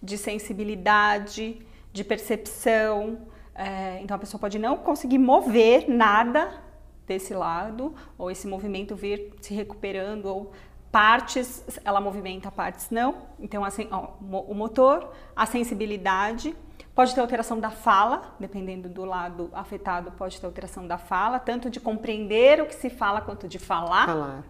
de 0.01 0.17
sensibilidade, 0.17 1.59
de 1.95 2.03
percepção. 2.03 3.17
É, 3.55 3.99
então 4.01 4.15
a 4.15 4.19
pessoa 4.19 4.39
pode 4.39 4.59
não 4.59 4.75
conseguir 4.77 5.17
mover 5.17 5.89
nada 5.89 6.61
desse 7.07 7.33
lado, 7.33 7.95
ou 8.17 8.29
esse 8.29 8.45
movimento 8.47 8.95
vir 8.95 9.33
se 9.39 9.53
recuperando, 9.53 10.25
ou 10.25 10.51
partes 10.91 11.63
ela 11.85 12.01
movimenta, 12.01 12.51
partes 12.51 12.89
não. 12.89 13.15
Então 13.39 13.63
assim, 13.63 13.87
ó, 13.91 14.09
o 14.21 14.53
motor, 14.53 15.09
a 15.35 15.45
sensibilidade, 15.45 16.53
pode 16.93 17.15
ter 17.15 17.21
alteração 17.21 17.59
da 17.59 17.69
fala, 17.69 18.35
dependendo 18.39 18.89
do 18.89 19.05
lado 19.05 19.49
afetado, 19.53 20.11
pode 20.11 20.39
ter 20.39 20.45
alteração 20.45 20.85
da 20.85 20.97
fala, 20.97 21.39
tanto 21.39 21.69
de 21.69 21.79
compreender 21.79 22.61
o 22.61 22.65
que 22.65 22.75
se 22.75 22.89
fala 22.89 23.21
quanto 23.21 23.47
de 23.47 23.57
falar. 23.57 24.05
falar. 24.05 24.43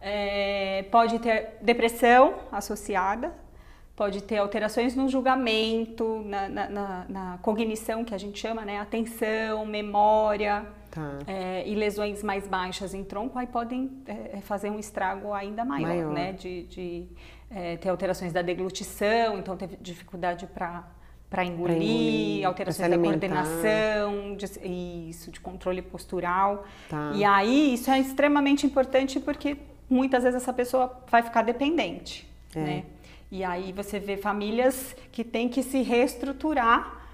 É, 0.00 0.84
pode 0.92 1.18
ter 1.18 1.58
depressão 1.62 2.34
associada, 2.52 3.34
pode 3.96 4.22
ter 4.22 4.36
alterações 4.36 4.94
no 4.94 5.08
julgamento, 5.08 6.22
na, 6.26 6.48
na, 6.48 6.68
na, 6.68 7.06
na 7.08 7.38
cognição, 7.38 8.04
que 8.04 8.14
a 8.14 8.18
gente 8.18 8.38
chama, 8.38 8.64
né? 8.64 8.78
Atenção, 8.78 9.64
memória. 9.64 10.66
Tá. 10.90 11.18
É, 11.26 11.66
e 11.68 11.74
lesões 11.74 12.22
mais 12.22 12.46
baixas 12.46 12.94
em 12.94 13.04
tronco, 13.04 13.38
aí 13.38 13.46
podem 13.46 13.90
é, 14.06 14.40
fazer 14.40 14.70
um 14.70 14.78
estrago 14.78 15.32
ainda 15.34 15.62
maior, 15.64 15.88
maior. 15.88 16.12
né? 16.12 16.32
De, 16.32 16.62
de 16.64 17.06
é, 17.50 17.76
ter 17.76 17.88
alterações 17.88 18.32
da 18.32 18.40
deglutição, 18.40 19.38
então 19.38 19.56
ter 19.56 19.78
dificuldade 19.80 20.46
para 20.46 20.84
para 21.28 21.44
engolir, 21.44 21.76
engolir, 21.76 22.46
alterações 22.46 22.88
da 22.88 22.96
coordenação, 22.96 24.36
de, 24.36 24.46
isso, 25.10 25.30
de 25.32 25.40
controle 25.40 25.82
postural. 25.82 26.64
Tá. 26.88 27.10
E 27.16 27.24
aí 27.24 27.74
isso 27.74 27.90
é 27.90 27.98
extremamente 27.98 28.64
importante 28.64 29.18
porque 29.18 29.56
muitas 29.90 30.22
vezes 30.22 30.40
essa 30.40 30.52
pessoa 30.52 31.02
vai 31.10 31.22
ficar 31.24 31.42
dependente, 31.42 32.30
é. 32.54 32.60
né? 32.60 32.84
E 33.30 33.42
aí 33.42 33.72
você 33.72 33.98
vê 33.98 34.16
famílias 34.16 34.94
que 35.10 35.24
têm 35.24 35.48
que 35.48 35.62
se 35.62 35.82
reestruturar 35.82 37.06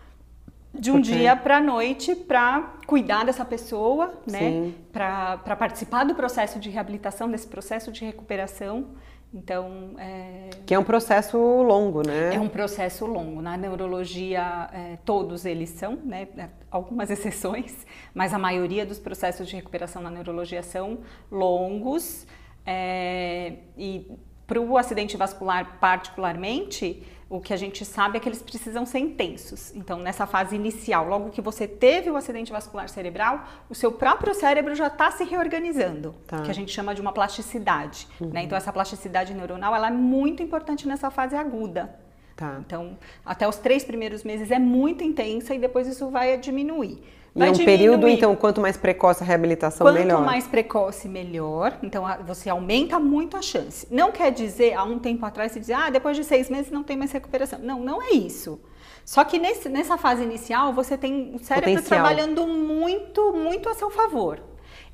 de 0.74 0.90
um 0.90 0.94
Porque... 0.94 1.12
dia 1.12 1.36
para 1.36 1.58
a 1.58 1.60
noite 1.60 2.14
para 2.14 2.74
cuidar 2.86 3.24
dessa 3.24 3.44
pessoa, 3.44 4.14
né? 4.26 4.72
Para 4.92 5.56
participar 5.56 6.04
do 6.04 6.14
processo 6.14 6.58
de 6.58 6.70
reabilitação, 6.70 7.30
desse 7.30 7.46
processo 7.46 7.92
de 7.92 8.04
recuperação. 8.04 8.86
Então, 9.34 9.94
é... 9.98 10.50
que 10.66 10.74
é 10.74 10.78
um 10.78 10.84
processo 10.84 11.38
longo, 11.38 12.06
né? 12.06 12.34
É 12.34 12.40
um 12.40 12.48
processo 12.48 13.06
longo. 13.06 13.40
Na 13.40 13.56
neurologia, 13.56 14.68
é, 14.72 14.98
todos 15.06 15.46
eles 15.46 15.70
são, 15.70 15.96
né? 16.04 16.28
Algumas 16.70 17.10
exceções, 17.10 17.86
mas 18.14 18.34
a 18.34 18.38
maioria 18.38 18.84
dos 18.84 18.98
processos 18.98 19.48
de 19.48 19.56
recuperação 19.56 20.02
na 20.02 20.10
neurologia 20.10 20.62
são 20.62 20.98
longos. 21.30 22.26
É, 22.64 23.54
e 23.76 24.06
para 24.52 24.60
o 24.60 24.76
acidente 24.76 25.16
vascular, 25.16 25.78
particularmente, 25.80 27.02
o 27.30 27.40
que 27.40 27.54
a 27.54 27.56
gente 27.56 27.86
sabe 27.86 28.18
é 28.18 28.20
que 28.20 28.28
eles 28.28 28.42
precisam 28.42 28.84
ser 28.84 28.98
intensos. 28.98 29.74
Então, 29.74 29.98
nessa 29.98 30.26
fase 30.26 30.54
inicial, 30.54 31.08
logo 31.08 31.30
que 31.30 31.40
você 31.40 31.66
teve 31.66 32.10
o 32.10 32.16
acidente 32.16 32.52
vascular 32.52 32.86
cerebral, 32.90 33.46
o 33.70 33.74
seu 33.74 33.90
próprio 33.90 34.34
cérebro 34.34 34.74
já 34.74 34.88
está 34.88 35.10
se 35.10 35.24
reorganizando, 35.24 36.14
tá. 36.26 36.42
que 36.42 36.50
a 36.50 36.54
gente 36.54 36.70
chama 36.70 36.94
de 36.94 37.00
uma 37.00 37.12
plasticidade. 37.12 38.06
Né? 38.20 38.26
Uhum. 38.26 38.32
Né? 38.34 38.42
Então, 38.42 38.58
essa 38.58 38.70
plasticidade 38.70 39.32
neuronal 39.32 39.74
ela 39.74 39.88
é 39.88 39.90
muito 39.90 40.42
importante 40.42 40.86
nessa 40.86 41.10
fase 41.10 41.34
aguda. 41.34 41.98
Tá. 42.36 42.58
Então, 42.60 42.98
até 43.24 43.48
os 43.48 43.56
três 43.56 43.82
primeiros 43.84 44.22
meses 44.22 44.50
é 44.50 44.58
muito 44.58 45.02
intensa 45.02 45.54
e 45.54 45.58
depois 45.58 45.86
isso 45.86 46.10
vai 46.10 46.36
diminuir. 46.36 47.02
Vai 47.34 47.48
e 47.48 47.48
é 47.48 47.50
um 47.50 47.54
diminuir. 47.54 47.78
período, 47.78 48.08
então, 48.08 48.36
quanto 48.36 48.60
mais 48.60 48.76
precoce 48.76 49.22
a 49.22 49.26
reabilitação, 49.26 49.86
quanto 49.86 49.98
melhor. 49.98 50.18
Quanto 50.18 50.26
mais 50.26 50.46
precoce, 50.46 51.08
melhor. 51.08 51.78
Então, 51.82 52.04
você 52.26 52.50
aumenta 52.50 52.98
muito 52.98 53.36
a 53.36 53.42
chance. 53.42 53.86
Não 53.90 54.12
quer 54.12 54.30
dizer, 54.30 54.74
há 54.74 54.84
um 54.84 54.98
tempo 54.98 55.24
atrás, 55.24 55.52
você 55.52 55.60
dizia, 55.60 55.78
ah, 55.86 55.90
depois 55.90 56.16
de 56.16 56.24
seis 56.24 56.50
meses 56.50 56.70
não 56.70 56.82
tem 56.82 56.96
mais 56.96 57.10
recuperação. 57.10 57.58
Não, 57.58 57.80
não 57.80 58.02
é 58.02 58.10
isso. 58.10 58.60
Só 59.04 59.24
que 59.24 59.38
nesse, 59.38 59.68
nessa 59.68 59.96
fase 59.96 60.22
inicial, 60.22 60.72
você 60.72 60.96
tem 60.96 61.34
o 61.34 61.38
cérebro 61.38 61.70
Potencial. 61.70 62.00
trabalhando 62.00 62.46
muito, 62.46 63.32
muito 63.32 63.68
a 63.68 63.74
seu 63.74 63.90
favor. 63.90 64.40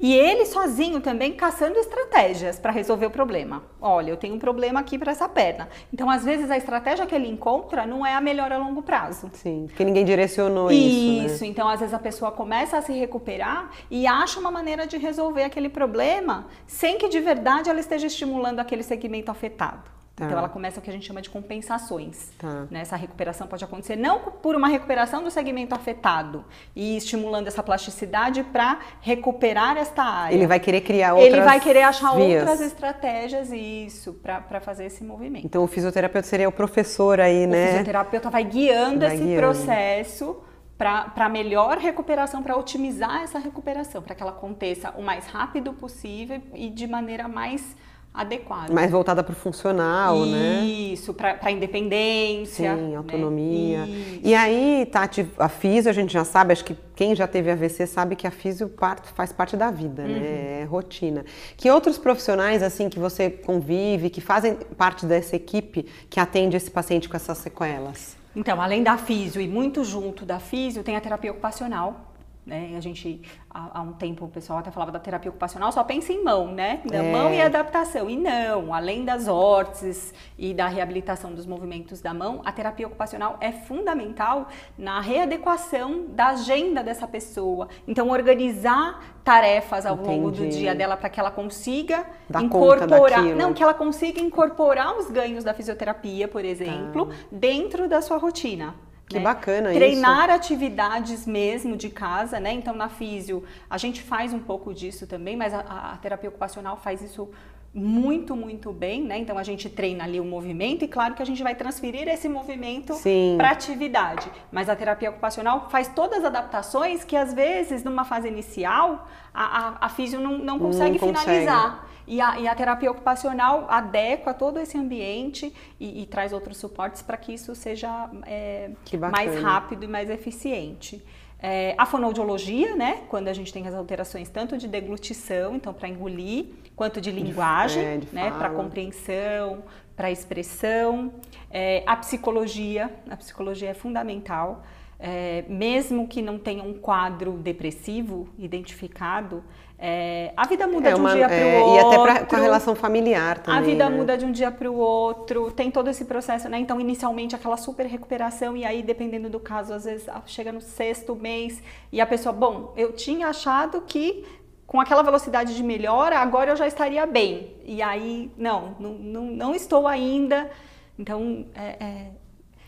E 0.00 0.14
ele 0.14 0.46
sozinho 0.46 1.00
também 1.00 1.32
caçando 1.32 1.78
estratégias 1.78 2.58
para 2.58 2.70
resolver 2.70 3.06
o 3.06 3.10
problema. 3.10 3.62
Olha, 3.80 4.10
eu 4.10 4.16
tenho 4.16 4.34
um 4.34 4.38
problema 4.38 4.80
aqui 4.80 4.98
para 4.98 5.12
essa 5.12 5.28
perna. 5.28 5.68
Então, 5.92 6.08
às 6.08 6.24
vezes, 6.24 6.50
a 6.50 6.56
estratégia 6.56 7.06
que 7.06 7.14
ele 7.14 7.28
encontra 7.28 7.86
não 7.86 8.06
é 8.06 8.14
a 8.14 8.20
melhor 8.20 8.52
a 8.52 8.58
longo 8.58 8.82
prazo. 8.82 9.30
Sim, 9.32 9.66
porque 9.66 9.84
ninguém 9.84 10.04
direcionou 10.04 10.70
isso. 10.70 11.34
Isso, 11.34 11.44
né? 11.44 11.50
então, 11.50 11.68
às 11.68 11.80
vezes, 11.80 11.94
a 11.94 11.98
pessoa 11.98 12.30
começa 12.30 12.78
a 12.78 12.82
se 12.82 12.92
recuperar 12.92 13.70
e 13.90 14.06
acha 14.06 14.38
uma 14.38 14.50
maneira 14.50 14.86
de 14.86 14.96
resolver 14.96 15.42
aquele 15.42 15.68
problema 15.68 16.46
sem 16.66 16.98
que 16.98 17.08
de 17.08 17.20
verdade 17.20 17.68
ela 17.68 17.80
esteja 17.80 18.06
estimulando 18.06 18.60
aquele 18.60 18.82
segmento 18.82 19.30
afetado. 19.30 19.97
Tá. 20.18 20.26
Então 20.26 20.37
ela 20.37 20.48
começa 20.48 20.81
o 20.81 20.83
que 20.83 20.90
a 20.90 20.92
gente 20.92 21.07
chama 21.07 21.22
de 21.22 21.31
compensações. 21.31 22.31
Tá. 22.37 22.66
Né? 22.68 22.81
Essa 22.81 22.96
recuperação 22.96 23.46
pode 23.46 23.62
acontecer 23.62 23.94
não 23.94 24.18
por 24.18 24.57
uma 24.57 24.66
recuperação 24.66 25.22
do 25.22 25.31
segmento 25.31 25.76
afetado 25.76 26.44
e 26.74 26.96
estimulando 26.96 27.46
essa 27.46 27.62
plasticidade 27.62 28.42
para 28.42 28.81
recuperar 29.00 29.76
esta 29.76 30.02
área. 30.02 30.35
Ele 30.35 30.46
vai 30.46 30.59
querer 30.59 30.81
criar 30.81 31.14
outras 31.14 31.33
Ele 31.33 31.40
vai 31.40 31.61
querer 31.61 31.83
achar 31.83 32.16
vias. 32.16 32.42
outras 32.42 32.61
estratégias 32.61 33.52
isso 33.52 34.14
para 34.14 34.61
fazer 34.61 34.87
esse 34.87 35.04
movimento. 35.04 35.46
Então 35.46 35.62
o 35.62 35.68
fisioterapeuta 35.68 36.26
seria 36.26 36.48
o 36.48 36.52
professor 36.52 37.20
aí, 37.20 37.46
o 37.46 37.48
né? 37.48 37.64
O 37.64 37.68
fisioterapeuta 37.68 38.28
vai 38.28 38.42
guiando 38.42 39.00
vai 39.00 39.14
esse 39.14 39.24
guiando. 39.24 39.40
processo 39.40 40.42
para 40.76 41.28
melhor 41.28 41.78
recuperação, 41.78 42.42
para 42.42 42.57
otimizar 42.57 43.22
essa 43.22 43.38
recuperação, 43.38 44.02
para 44.02 44.14
que 44.14 44.22
ela 44.22 44.33
aconteça 44.33 44.90
o 44.96 45.02
mais 45.02 45.26
rápido 45.26 45.72
possível 45.72 46.40
e 46.54 46.70
de 46.70 46.87
maneira 46.87 47.28
mais 47.28 47.76
adequada. 48.18 48.72
Mais 48.72 48.90
voltada 48.90 49.22
para 49.22 49.33
o 49.33 49.37
funcional, 49.37 50.16
Isso, 50.16 50.33
né? 50.33 50.64
Isso, 50.64 51.14
para 51.14 51.50
independência. 51.52 52.74
Sim, 52.74 52.90
né? 52.90 52.96
autonomia. 52.96 53.87
Né? 53.87 54.18
E 54.24 54.35
aí, 54.35 54.87
Tati, 54.90 55.31
a 55.38 55.48
físio, 55.48 55.88
a 55.88 55.94
gente 55.94 56.12
já 56.12 56.24
sabe, 56.24 56.52
acho 56.52 56.64
que 56.64 56.76
quem 56.96 57.14
já 57.14 57.28
teve 57.28 57.48
AVC 57.48 57.87
sabe 57.87 58.16
que 58.16 58.26
a 58.26 58.31
físio 58.31 58.72
faz 59.14 59.33
parte 59.33 59.57
da 59.57 59.70
vida, 59.70 60.02
né? 60.02 60.09
uhum. 60.09 60.20
né? 60.20 60.61
É 60.62 60.64
rotina. 60.64 61.24
Que 61.57 61.70
outros 61.70 61.96
profissionais, 61.96 62.62
assim, 62.62 62.88
que 62.88 62.98
você 62.98 63.31
convive, 63.31 64.11
que 64.11 64.20
fazem 64.20 64.57
parte 64.76 65.07
dessa 65.07 65.37
equipe 65.37 65.87
que 66.11 66.18
atende 66.18 66.57
esse 66.57 66.70
paciente 66.70 67.09
com 67.09 67.16
essas 67.16 67.38
sequelas? 67.38 68.16
Então, 68.35 68.61
além 68.61 68.83
da 68.83 68.98
físio 68.98 69.40
e 69.40 69.46
muito 69.46 69.85
junto 69.85 70.24
da 70.24 70.40
físio, 70.40 70.83
tem 70.83 70.96
a 70.96 71.00
terapia 71.00 71.31
ocupacional, 71.31 72.08
né? 72.48 72.74
A 72.76 72.80
gente, 72.80 73.20
há, 73.50 73.78
há, 73.78 73.82
um 73.82 73.92
tempo, 73.92 74.24
o 74.24 74.28
pessoal 74.28 74.58
até 74.58 74.70
falava 74.70 74.90
da 74.90 74.98
terapia 74.98 75.30
ocupacional, 75.30 75.70
só 75.70 75.84
pensa 75.84 76.12
em 76.12 76.24
mão, 76.24 76.48
né? 76.52 76.80
Da 76.84 77.04
é. 77.04 77.12
mão 77.12 77.32
e 77.32 77.40
adaptação. 77.40 78.08
E 78.08 78.16
não, 78.16 78.72
além 78.72 79.04
das 79.04 79.28
órteses 79.28 80.14
e 80.38 80.54
da 80.54 80.66
reabilitação 80.66 81.34
dos 81.34 81.44
movimentos 81.46 82.00
da 82.00 82.14
mão, 82.14 82.40
a 82.44 82.50
terapia 82.50 82.87
ocupacional 82.87 83.37
é 83.40 83.52
fundamental 83.52 84.48
na 84.76 85.00
readequação 85.00 86.06
da 86.08 86.28
agenda 86.28 86.82
dessa 86.82 87.06
pessoa. 87.06 87.68
Então, 87.87 88.08
organizar 88.08 89.18
tarefas 89.22 89.84
ao 89.84 89.96
Entendi. 89.96 90.08
longo 90.08 90.30
do 90.30 90.48
dia 90.48 90.74
dela 90.74 90.96
para 90.96 91.11
que 91.11 91.20
ela 91.20 91.30
consiga 91.30 92.06
Dá 92.30 92.40
incorporar, 92.40 93.22
não, 93.22 93.52
que 93.52 93.62
ela 93.62 93.74
consiga 93.74 94.20
incorporar 94.20 94.96
os 94.96 95.11
ganhos 95.11 95.44
da 95.44 95.52
fisioterapia, 95.52 96.26
por 96.26 96.44
exemplo, 96.44 97.06
tá. 97.06 97.14
dentro 97.30 97.87
da 97.87 98.00
sua 98.00 98.16
rotina. 98.16 98.74
Que 99.09 99.16
né? 99.16 99.25
bacana 99.25 99.73
Treinar 99.73 100.29
isso. 100.29 100.37
atividades 100.37 101.27
mesmo 101.27 101.77
de 101.77 101.88
casa, 101.88 102.38
né? 102.38 102.53
Então, 102.53 102.75
na 102.75 102.88
físio, 102.88 103.42
a 103.68 103.79
gente 103.79 104.03
faz 104.03 104.35
um 104.35 104.38
pouco 104.38 104.75
disso 104.75 105.07
também, 105.07 105.37
mas 105.37 105.55
a, 105.55 105.61
a 105.61 105.97
terapia 105.97 106.29
ocupacional 106.29 106.77
faz 106.77 107.01
isso 107.01 107.31
muito, 107.72 108.35
muito 108.35 108.72
bem, 108.72 109.02
né? 109.02 109.18
Então 109.18 109.37
a 109.37 109.42
gente 109.42 109.68
treina 109.68 110.04
ali 110.04 110.18
o 110.18 110.24
movimento 110.24 110.85
e 110.85 110.88
claro 110.88 111.14
que 111.14 111.22
a 111.22 111.26
gente 111.26 111.42
vai 111.42 111.54
transferir 111.54 112.09
esse 112.09 112.28
movimento 112.28 112.94
para 113.37 113.50
atividade. 113.50 114.31
Mas 114.50 114.68
a 114.68 114.76
terapia 114.76 115.11
ocupacional 115.11 115.68
faz 115.70 115.88
todas 115.88 116.18
as 116.18 116.24
adaptações 116.24 117.04
que 117.04 117.16
às 117.16 117.33
vezes 117.33 117.85
numa 117.85 118.04
fase 118.04 118.26
inicial 118.28 119.07
a, 119.33 119.44
a, 119.44 119.87
a 119.87 119.88
físio 119.88 120.20
não, 120.20 120.38
não 120.38 120.59
consegue 120.59 120.98
não 120.98 121.09
finalizar. 121.09 121.70
Consegue. 121.72 121.98
E 122.09 122.22
a, 122.22 122.40
e 122.40 122.48
a, 122.48 122.54
terapia 122.54 122.90
ocupacional 122.90 123.66
adequa 123.68 124.33
todo 124.33 124.59
esse 124.59 124.78
ambiente 124.78 125.54
e, 125.78 126.02
e 126.02 126.07
traz 126.07 126.33
outros 126.33 126.57
suportes 126.57 127.02
para 127.02 127.18
que 127.18 127.35
isso 127.35 127.54
seja 127.54 128.09
é, 128.26 128.70
mais 129.12 129.42
rápido 129.42 129.85
e 129.85 129.87
mais 129.87 130.09
eficiente. 130.09 131.04
É, 131.40 131.74
a 131.79 131.87
fonoaudiologia, 131.87 132.74
né? 132.74 133.03
Quando 133.09 133.29
a 133.29 133.33
gente 133.33 133.53
tem 133.53 133.66
as 133.66 133.74
alterações 133.74 134.29
tanto 134.29 134.59
de 134.59 134.66
deglutição, 134.66 135.55
então 135.55 135.72
para 135.72 135.88
engolir, 135.88 136.46
quanto 136.74 137.01
de 137.01 137.12
linguagem, 137.12 137.85
é, 137.85 137.96
de 137.98 138.12
né? 138.12 138.31
Para 138.31 138.51
compreensão, 138.51 139.62
para 139.94 140.11
expressão. 140.11 141.12
É, 141.51 141.85
a 141.87 141.96
psicologia, 141.96 142.92
a 143.09 143.16
psicologia 143.16 143.70
é 143.70 143.74
fundamental. 143.74 144.64
É, 145.01 145.44
mesmo 145.48 146.09
que 146.09 146.20
não 146.20 146.38
tenha 146.40 146.64
um 146.64 146.74
quadro 146.74 147.35
depressivo 147.35 148.29
identificado, 148.37 149.44
é, 149.80 150.32
a 150.36 150.44
vida 150.44 150.66
muda 150.66 150.88
é 150.88 150.94
uma, 150.94 151.10
de 151.10 151.14
um 151.14 151.18
dia 151.18 151.28
para 151.28 151.36
o 151.36 151.48
é, 151.48 151.62
outro. 151.62 151.74
E 151.74 151.78
até 151.78 152.02
pra, 152.02 152.26
com 152.26 152.36
a 152.36 152.38
relação 152.40 152.74
familiar 152.74 153.38
também. 153.38 153.60
A 153.60 153.62
vida 153.62 153.88
né? 153.88 153.96
muda 153.96 154.18
de 154.18 154.24
um 154.24 154.32
dia 154.32 154.50
para 154.50 154.68
o 154.68 154.76
outro, 154.76 155.52
tem 155.52 155.70
todo 155.70 155.88
esse 155.88 156.04
processo, 156.04 156.48
né? 156.48 156.58
Então, 156.58 156.80
inicialmente, 156.80 157.36
aquela 157.36 157.56
super 157.56 157.86
recuperação, 157.86 158.56
e 158.56 158.64
aí, 158.64 158.82
dependendo 158.82 159.30
do 159.30 159.38
caso, 159.38 159.72
às 159.72 159.84
vezes 159.84 160.08
chega 160.26 160.50
no 160.50 160.60
sexto 160.60 161.14
mês 161.14 161.62
e 161.92 162.00
a 162.00 162.06
pessoa, 162.06 162.32
bom, 162.32 162.72
eu 162.76 162.92
tinha 162.92 163.28
achado 163.28 163.80
que 163.82 164.24
com 164.66 164.80
aquela 164.80 165.02
velocidade 165.02 165.54
de 165.54 165.62
melhora, 165.62 166.18
agora 166.18 166.50
eu 166.50 166.56
já 166.56 166.66
estaria 166.66 167.06
bem. 167.06 167.54
E 167.64 167.80
aí, 167.80 168.30
não, 168.36 168.74
não, 168.80 168.92
não, 168.94 169.24
não 169.24 169.54
estou 169.54 169.86
ainda. 169.86 170.50
Então, 170.98 171.46
é, 171.54 172.06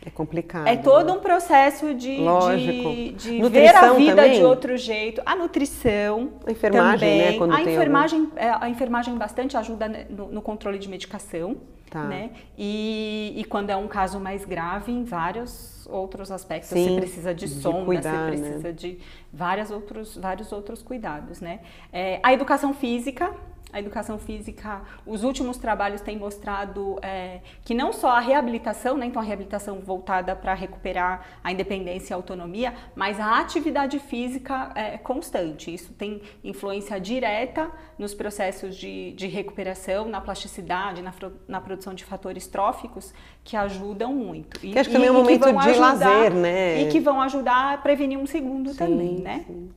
é 0.04 0.08
complicado. 0.08 0.66
É 0.66 0.76
todo 0.76 1.06
né? 1.06 1.12
um 1.12 1.20
processo 1.20 1.92
de, 1.94 2.16
de, 2.16 3.16
de 3.18 3.48
ver 3.50 3.76
a 3.76 3.92
vida 3.92 4.16
também? 4.16 4.38
de 4.38 4.44
outro 4.44 4.76
jeito. 4.76 5.20
A 5.26 5.36
nutrição. 5.36 6.32
A 6.46 6.50
enfermagem, 6.50 7.18
também. 7.18 7.32
né? 7.32 7.38
Quando 7.38 7.54
a, 7.54 7.60
enfermagem, 7.60 8.20
algum... 8.20 8.38
É, 8.38 8.56
a 8.60 8.68
enfermagem 8.70 9.18
bastante 9.18 9.56
ajuda 9.58 10.06
no, 10.08 10.28
no 10.28 10.40
controle 10.42 10.78
de 10.78 10.88
medicação. 10.88 11.58
Tá. 11.90 12.04
Né? 12.04 12.30
E, 12.56 13.34
e, 13.36 13.44
quando 13.44 13.70
é 13.70 13.76
um 13.76 13.88
caso 13.88 14.20
mais 14.20 14.44
grave, 14.44 14.92
em 14.92 15.02
vários 15.02 15.86
outros 15.90 16.30
aspectos. 16.30 16.70
Sim, 16.70 16.94
você 16.94 17.00
precisa 17.00 17.34
de, 17.34 17.46
de 17.46 17.84
cuidar, 17.84 18.30
você 18.30 18.38
precisa 18.38 18.68
né? 18.68 18.72
de 18.72 18.98
vários 19.32 19.70
outros, 19.72 20.16
vários 20.16 20.52
outros 20.52 20.82
cuidados. 20.82 21.40
Né? 21.40 21.60
É, 21.92 22.20
a 22.22 22.32
educação 22.32 22.72
física 22.72 23.34
a 23.72 23.78
educação 23.78 24.18
física, 24.18 24.82
os 25.06 25.22
últimos 25.24 25.56
trabalhos 25.56 26.00
têm 26.00 26.18
mostrado 26.18 26.98
é, 27.02 27.40
que 27.64 27.74
não 27.74 27.92
só 27.92 28.10
a 28.10 28.20
reabilitação, 28.20 28.96
né, 28.96 29.06
então 29.06 29.20
a 29.20 29.24
reabilitação 29.24 29.80
voltada 29.80 30.34
para 30.34 30.54
recuperar 30.54 31.26
a 31.42 31.52
independência 31.52 32.12
e 32.12 32.14
a 32.14 32.16
autonomia, 32.16 32.74
mas 32.94 33.18
a 33.20 33.38
atividade 33.38 33.98
física 33.98 34.72
é 34.74 34.98
constante. 34.98 35.72
Isso 35.72 35.92
tem 35.92 36.22
influência 36.42 37.00
direta 37.00 37.70
nos 37.98 38.14
processos 38.14 38.76
de, 38.76 39.12
de 39.12 39.26
recuperação, 39.26 40.08
na 40.08 40.20
plasticidade, 40.20 41.02
na, 41.02 41.12
na, 41.46 41.60
produção 41.60 41.94
de 41.94 42.04
fatores 42.04 42.46
tróficos 42.46 43.12
que 43.44 43.56
ajudam 43.56 44.14
muito. 44.14 44.58
E, 44.64 44.72
que 44.72 44.78
acho 44.78 44.88
que 44.88 44.94
também 44.94 45.08
é 45.08 45.12
um 45.12 45.16
momento 45.16 45.50
de 45.50 45.68
ajudar, 45.68 45.78
lazer, 45.78 46.34
né? 46.34 46.82
E 46.82 46.88
que 46.88 47.00
vão 47.00 47.20
ajudar 47.20 47.74
a 47.74 47.78
prevenir 47.78 48.18
um 48.18 48.26
segundo 48.26 48.70
sim, 48.70 48.76
também, 48.76 49.18
né? 49.18 49.44
Sim. 49.46 49.70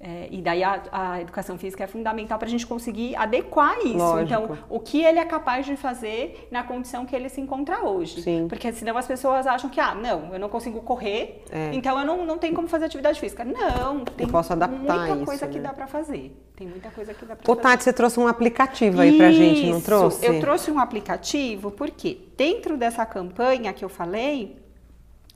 É, 0.00 0.28
e 0.30 0.40
daí 0.40 0.62
a, 0.62 0.80
a, 0.92 1.20
educação 1.20 1.58
física 1.58 1.82
é 1.82 1.86
fundamental 1.88 2.38
para 2.38 2.46
a 2.46 2.50
gente 2.50 2.64
conseguir 2.64 3.16
adequar 3.16 3.78
isso. 3.78 3.96
Lógico. 3.96 4.22
Então, 4.22 4.58
o 4.68 4.78
que 4.78 5.02
ele 5.02 5.18
é 5.18 5.24
capaz 5.24 5.66
de 5.66 5.76
fazer 5.76 6.46
na 6.52 6.62
condição 6.62 7.04
que 7.04 7.16
ele 7.16 7.28
se 7.28 7.40
encontra 7.40 7.84
hoje. 7.84 8.22
Sim. 8.22 8.46
Porque 8.48 8.72
senão 8.72 8.96
as 8.96 9.08
pessoas 9.08 9.44
acham 9.44 9.68
que, 9.68 9.80
ah, 9.80 9.96
não, 9.96 10.32
eu 10.32 10.38
não 10.38 10.48
consigo 10.48 10.80
correr, 10.82 11.42
é. 11.50 11.70
então 11.72 11.98
eu 11.98 12.06
não, 12.06 12.24
não 12.24 12.38
tenho 12.38 12.54
como 12.54 12.68
fazer 12.68 12.84
atividade 12.84 13.18
física. 13.18 13.44
Não, 13.44 14.04
tem 14.04 14.26
eu 14.26 14.30
posso 14.30 14.52
adaptar 14.52 14.78
muita 14.78 15.24
coisa 15.26 15.44
isso, 15.46 15.52
que 15.52 15.58
né? 15.58 15.64
dá 15.64 15.72
para 15.72 15.88
fazer. 15.88 16.44
Tem 16.54 16.68
muita 16.68 16.90
coisa 16.90 17.12
que 17.12 17.24
dá 17.26 17.34
para 17.34 17.44
fazer. 17.44 17.58
Ô, 17.58 17.60
Tati, 17.60 17.82
você 17.82 17.92
trouxe 17.92 18.20
um 18.20 18.28
aplicativo 18.28 19.00
aí 19.00 19.16
para 19.16 19.32
gente, 19.32 19.68
não 19.68 19.80
trouxe? 19.80 20.24
Eu 20.24 20.38
trouxe 20.38 20.70
um 20.70 20.78
aplicativo 20.78 21.72
porque 21.72 22.20
dentro 22.36 22.76
dessa 22.76 23.04
campanha 23.04 23.72
que 23.72 23.84
eu 23.84 23.88
falei, 23.88 24.62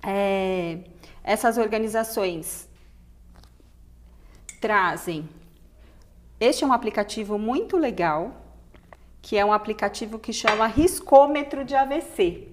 é, 0.05 0.79
essas 1.25 1.59
organizações 1.59 2.70
trazem. 4.62 5.29
Este 6.38 6.62
é 6.62 6.66
um 6.66 6.72
aplicativo 6.72 7.37
muito 7.37 7.77
legal, 7.77 8.31
que 9.20 9.37
é 9.37 9.44
um 9.44 9.53
aplicativo 9.53 10.18
que 10.20 10.33
chama 10.33 10.66
Riscômetro 10.66 11.64
de 11.64 11.75
AVC. 11.75 12.48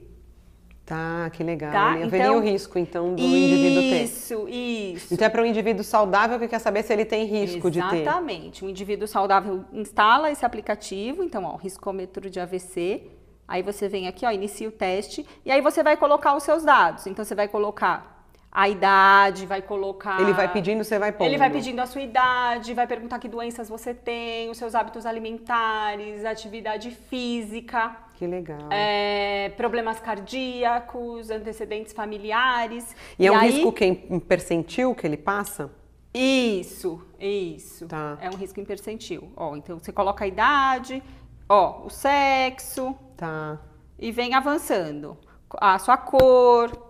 Tá, 0.85 1.29
que 1.31 1.43
legal. 1.43 1.71
Tá? 1.71 1.91
Haveria 1.91 2.07
então, 2.07 2.37
o 2.37 2.39
risco, 2.41 2.79
então, 2.79 3.13
do 3.13 3.21
isso, 3.21 3.35
indivíduo 3.35 3.81
ter. 3.83 4.03
Isso, 4.03 4.49
isso. 4.49 5.13
Então 5.13 5.27
é 5.27 5.29
para 5.29 5.43
um 5.43 5.45
indivíduo 5.45 5.83
saudável 5.83 6.39
que 6.39 6.47
quer 6.47 6.57
saber 6.57 6.81
se 6.81 6.91
ele 6.91 7.05
tem 7.05 7.25
risco 7.25 7.67
Exatamente. 7.67 7.83
de 7.83 7.89
ter. 7.89 8.01
Exatamente. 8.01 8.65
O 8.65 8.69
indivíduo 8.69 9.07
saudável 9.07 9.63
instala 9.71 10.31
esse 10.31 10.43
aplicativo, 10.43 11.23
então, 11.23 11.43
ó, 11.43 11.55
riscômetro 11.57 12.27
de 12.27 12.39
AVC, 12.39 13.03
Aí 13.49 13.63
você 13.63 13.89
vem 13.89 14.07
aqui, 14.07 14.27
ó, 14.27 14.31
inicia 14.31 14.69
o 14.69 14.71
teste, 14.71 15.25
e 15.43 15.49
aí 15.49 15.59
você 15.59 15.81
vai 15.81 15.97
colocar 15.97 16.35
os 16.35 16.43
seus 16.43 16.63
dados. 16.63 17.07
Então 17.07 17.25
você 17.25 17.33
vai 17.33 17.47
colocar 17.47 18.18
a 18.51 18.67
idade, 18.67 19.45
vai 19.45 19.61
colocar. 19.61 20.19
Ele 20.21 20.33
vai 20.33 20.51
pedindo, 20.51 20.83
você 20.83 20.97
vai 20.97 21.11
pondo. 21.11 21.27
Ele 21.27 21.37
vai 21.37 21.49
pedindo 21.49 21.79
a 21.79 21.85
sua 21.85 22.01
idade, 22.01 22.73
vai 22.73 22.87
perguntar 22.87 23.19
que 23.19 23.27
doenças 23.27 23.69
você 23.69 23.93
tem, 23.93 24.49
os 24.49 24.57
seus 24.57 24.73
hábitos 24.73 25.05
alimentares, 25.05 26.25
atividade 26.25 26.89
física. 26.91 27.95
Que 28.15 28.25
legal. 28.25 28.67
É, 28.71 29.49
problemas 29.55 29.99
cardíacos, 29.99 31.29
antecedentes 31.29 31.93
familiares. 31.93 32.95
E, 33.17 33.23
e 33.23 33.27
é 33.27 33.31
um 33.31 33.37
aí... 33.37 33.51
risco 33.51 33.71
que 33.71 33.85
em 33.85 34.19
percentil 34.19 34.95
que 34.95 35.05
ele 35.05 35.17
passa? 35.17 35.71
Isso, 36.13 37.05
isso. 37.19 37.87
Tá. 37.87 38.17
É 38.19 38.29
um 38.29 38.35
risco 38.35 38.59
em 38.59 38.65
percentil. 38.65 39.31
Ó, 39.37 39.55
então 39.55 39.77
você 39.77 39.91
coloca 39.91 40.25
a 40.25 40.27
idade, 40.27 41.03
ó, 41.47 41.85
o 41.85 41.89
sexo. 41.89 42.95
Tá. 43.15 43.59
E 43.97 44.11
vem 44.11 44.33
avançando. 44.33 45.17
A 45.51 45.77
sua 45.77 45.97
cor, 45.97 46.88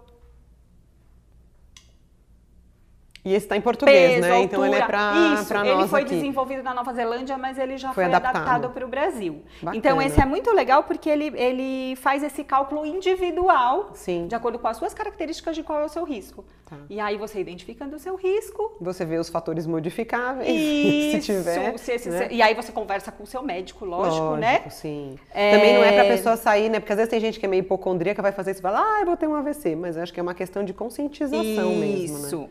E 3.23 3.33
esse 3.33 3.45
está 3.45 3.57
em 3.57 3.61
português, 3.61 4.15
Peso, 4.15 4.21
né? 4.21 4.31
Altura. 4.31 4.45
Então 4.45 4.65
ele 4.65 4.75
é 4.75 4.85
para 4.85 5.13
nós 5.13 5.51
ele 5.51 5.87
foi 5.87 6.01
aqui. 6.01 6.15
desenvolvido 6.15 6.63
na 6.63 6.73
Nova 6.73 6.93
Zelândia, 6.93 7.37
mas 7.37 7.57
ele 7.57 7.77
já 7.77 7.89
foi, 7.89 8.05
foi 8.05 8.13
adaptado 8.13 8.69
para 8.69 8.85
o 8.85 8.87
Brasil. 8.87 9.43
Bacana. 9.61 9.77
Então 9.77 10.01
esse 10.01 10.19
é 10.21 10.25
muito 10.25 10.51
legal 10.51 10.83
porque 10.83 11.09
ele, 11.09 11.31
ele 11.35 11.95
faz 11.97 12.23
esse 12.23 12.43
cálculo 12.43 12.85
individual, 12.85 13.91
Sim. 13.93 14.27
de 14.27 14.35
acordo 14.35 14.57
com 14.57 14.67
as 14.67 14.77
suas 14.77 14.93
características 14.93 15.55
de 15.55 15.63
qual 15.63 15.81
é 15.81 15.85
o 15.85 15.89
seu 15.89 16.03
risco. 16.03 16.45
Tá. 16.65 16.77
E 16.89 16.99
aí 16.99 17.17
você 17.17 17.39
identificando 17.39 17.95
o 17.95 17.99
seu 17.99 18.15
risco... 18.15 18.77
Você 18.79 19.03
vê 19.03 19.17
os 19.17 19.27
fatores 19.27 19.65
modificáveis, 19.65 20.47
Isso, 20.49 21.21
se 21.21 21.33
tiver. 21.33 21.77
Se 21.77 21.91
esse, 21.91 22.09
né? 22.09 22.27
E 22.31 22.41
aí 22.41 22.53
você 22.53 22.71
conversa 22.71 23.11
com 23.11 23.23
o 23.23 23.27
seu 23.27 23.41
médico, 23.41 23.85
lógico, 23.85 24.23
lógico 24.23 24.37
né? 24.37 24.63
sim. 24.69 25.17
É... 25.33 25.51
Também 25.55 25.73
não 25.73 25.83
é 25.83 25.91
para 25.91 26.03
a 26.03 26.05
pessoa 26.05 26.37
sair, 26.37 26.69
né? 26.69 26.79
Porque 26.79 26.93
às 26.93 26.97
vezes 26.97 27.09
tem 27.09 27.19
gente 27.19 27.39
que 27.39 27.45
é 27.45 27.49
meio 27.49 27.61
hipocondríaca, 27.61 28.21
vai 28.21 28.31
fazer 28.31 28.51
isso 28.51 28.61
e 28.61 28.63
fala, 28.63 28.79
ah, 28.79 29.01
eu 29.01 29.05
vou 29.05 29.17
ter 29.17 29.27
um 29.27 29.35
AVC. 29.35 29.75
Mas 29.75 29.97
eu 29.97 30.03
acho 30.03 30.13
que 30.13 30.19
é 30.19 30.23
uma 30.23 30.33
questão 30.33 30.63
de 30.63 30.73
conscientização 30.73 31.43
isso. 31.43 31.79
mesmo, 31.79 32.19
né? 32.19 32.27
Isso. 32.27 32.49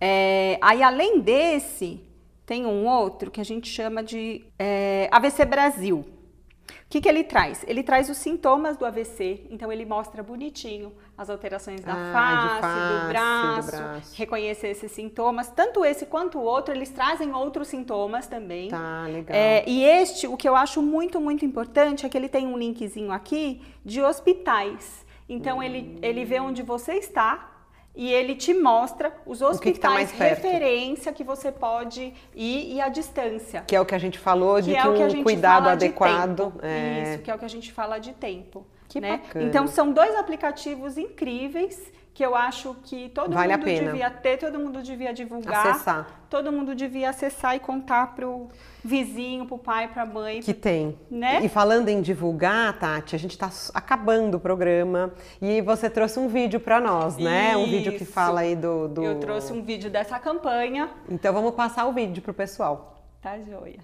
É, 0.00 0.58
aí, 0.62 0.82
além 0.82 1.20
desse, 1.20 2.00
tem 2.46 2.66
um 2.66 2.86
outro 2.86 3.30
que 3.30 3.40
a 3.40 3.44
gente 3.44 3.68
chama 3.68 4.02
de 4.02 4.44
é, 4.58 5.08
AVC 5.12 5.44
Brasil. 5.44 5.98
O 5.98 6.90
que, 6.90 7.00
que 7.00 7.08
ele 7.08 7.22
traz? 7.22 7.64
Ele 7.68 7.84
traz 7.84 8.10
os 8.10 8.16
sintomas 8.16 8.76
do 8.76 8.84
AVC, 8.84 9.46
então 9.48 9.70
ele 9.70 9.84
mostra 9.84 10.24
bonitinho 10.24 10.92
as 11.16 11.30
alterações 11.30 11.80
da 11.82 11.92
ah, 11.92 12.12
face, 12.12 12.60
face 12.60 13.04
do, 13.04 13.08
braço, 13.08 13.70
do, 13.70 13.76
braço, 13.76 14.16
reconhecer 14.16 14.68
esses 14.68 14.90
sintomas. 14.90 15.48
Tanto 15.50 15.84
esse 15.84 16.06
quanto 16.06 16.38
o 16.38 16.42
outro, 16.42 16.74
eles 16.74 16.90
trazem 16.90 17.32
outros 17.32 17.68
sintomas 17.68 18.26
também. 18.26 18.70
Tá, 18.70 19.04
legal. 19.06 19.36
É, 19.36 19.62
e 19.68 19.84
este, 19.84 20.26
o 20.26 20.36
que 20.36 20.48
eu 20.48 20.56
acho 20.56 20.82
muito, 20.82 21.20
muito 21.20 21.44
importante 21.44 22.04
é 22.04 22.08
que 22.08 22.18
ele 22.18 22.28
tem 22.28 22.48
um 22.48 22.58
linkzinho 22.58 23.12
aqui 23.12 23.62
de 23.84 24.02
hospitais. 24.02 25.06
Então 25.28 25.58
hum. 25.58 25.62
ele, 25.62 25.96
ele 26.02 26.24
vê 26.24 26.40
onde 26.40 26.62
você 26.64 26.94
está, 26.94 27.49
e 27.94 28.12
ele 28.12 28.34
te 28.34 28.54
mostra 28.54 29.12
os 29.26 29.42
hospitais 29.42 30.12
que 30.12 30.18
tá 30.18 30.24
referência 30.24 31.12
que 31.12 31.24
você 31.24 31.50
pode 31.50 32.14
ir 32.34 32.74
e 32.74 32.80
a 32.80 32.88
distância. 32.88 33.62
Que 33.66 33.74
é 33.74 33.80
o 33.80 33.84
que 33.84 33.94
a 33.94 33.98
gente 33.98 34.18
falou 34.18 34.60
de 34.60 34.70
que, 34.70 34.76
é 34.76 34.82
que 34.82 35.18
um 35.18 35.22
cuidado 35.22 35.68
adequado. 35.68 36.52
É... 36.62 37.02
Isso, 37.02 37.22
que 37.22 37.30
é 37.30 37.34
o 37.34 37.38
que 37.38 37.44
a 37.44 37.48
gente 37.48 37.72
fala 37.72 37.98
de 37.98 38.12
tempo. 38.12 38.66
Que 38.88 39.00
né? 39.00 39.18
bacana. 39.18 39.44
Então 39.44 39.66
são 39.66 39.92
dois 39.92 40.14
aplicativos 40.16 40.98
incríveis 40.98 41.92
que 42.20 42.26
eu 42.26 42.36
acho 42.36 42.76
que 42.82 43.08
todo 43.08 43.32
vale 43.32 43.56
mundo 43.56 43.64
devia 43.64 44.10
ter, 44.10 44.36
todo 44.36 44.58
mundo 44.58 44.82
devia 44.82 45.10
divulgar. 45.10 45.68
Acessar. 45.68 46.20
Todo 46.28 46.52
mundo 46.52 46.74
devia 46.74 47.08
acessar 47.08 47.56
e 47.56 47.60
contar 47.60 48.14
pro 48.14 48.48
vizinho, 48.84 49.46
pro 49.46 49.56
pai, 49.56 49.88
pra 49.88 50.04
mãe. 50.04 50.42
Que 50.42 50.52
tem. 50.52 50.98
Né? 51.10 51.40
E 51.42 51.48
falando 51.48 51.88
em 51.88 52.02
divulgar, 52.02 52.78
Tati, 52.78 53.16
a 53.16 53.18
gente 53.18 53.30
está 53.30 53.50
acabando 53.72 54.34
o 54.36 54.40
programa 54.40 55.14
e 55.40 55.62
você 55.62 55.88
trouxe 55.88 56.20
um 56.20 56.28
vídeo 56.28 56.60
para 56.60 56.78
nós, 56.78 57.16
né? 57.16 57.52
Isso. 57.52 57.58
Um 57.60 57.70
vídeo 57.70 57.92
que 57.96 58.04
fala 58.04 58.40
aí 58.40 58.54
do, 58.54 58.86
do... 58.86 59.02
Eu 59.02 59.18
trouxe 59.18 59.54
um 59.54 59.62
vídeo 59.62 59.90
dessa 59.90 60.18
campanha. 60.18 60.90
Então 61.08 61.32
vamos 61.32 61.54
passar 61.54 61.86
o 61.86 61.92
vídeo 61.94 62.22
pro 62.22 62.34
pessoal. 62.34 63.02
Tá 63.22 63.38
joia. 63.38 63.80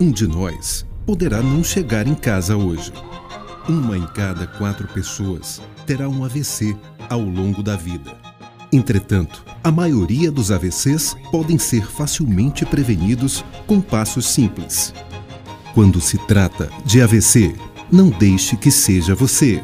Um 0.00 0.10
de 0.10 0.26
nós 0.26 0.84
poderá 1.06 1.42
não 1.42 1.62
chegar 1.62 2.06
em 2.06 2.14
casa 2.14 2.56
hoje. 2.56 2.92
Uma 3.68 3.96
em 3.96 4.06
cada 4.08 4.46
quatro 4.46 4.86
pessoas 4.88 5.60
terá 5.86 6.08
um 6.08 6.24
AVC 6.24 6.76
ao 7.08 7.20
longo 7.20 7.62
da 7.62 7.76
vida. 7.76 8.16
Entretanto, 8.72 9.44
a 9.62 9.70
maioria 9.70 10.30
dos 10.30 10.50
AVCs 10.50 11.16
podem 11.30 11.58
ser 11.58 11.86
facilmente 11.86 12.66
prevenidos 12.66 13.44
com 13.66 13.80
passos 13.80 14.26
simples. 14.26 14.92
Quando 15.74 16.00
se 16.00 16.18
trata 16.18 16.68
de 16.84 17.00
AVC, 17.00 17.54
não 17.90 18.10
deixe 18.10 18.56
que 18.56 18.70
seja 18.70 19.14
você. 19.14 19.62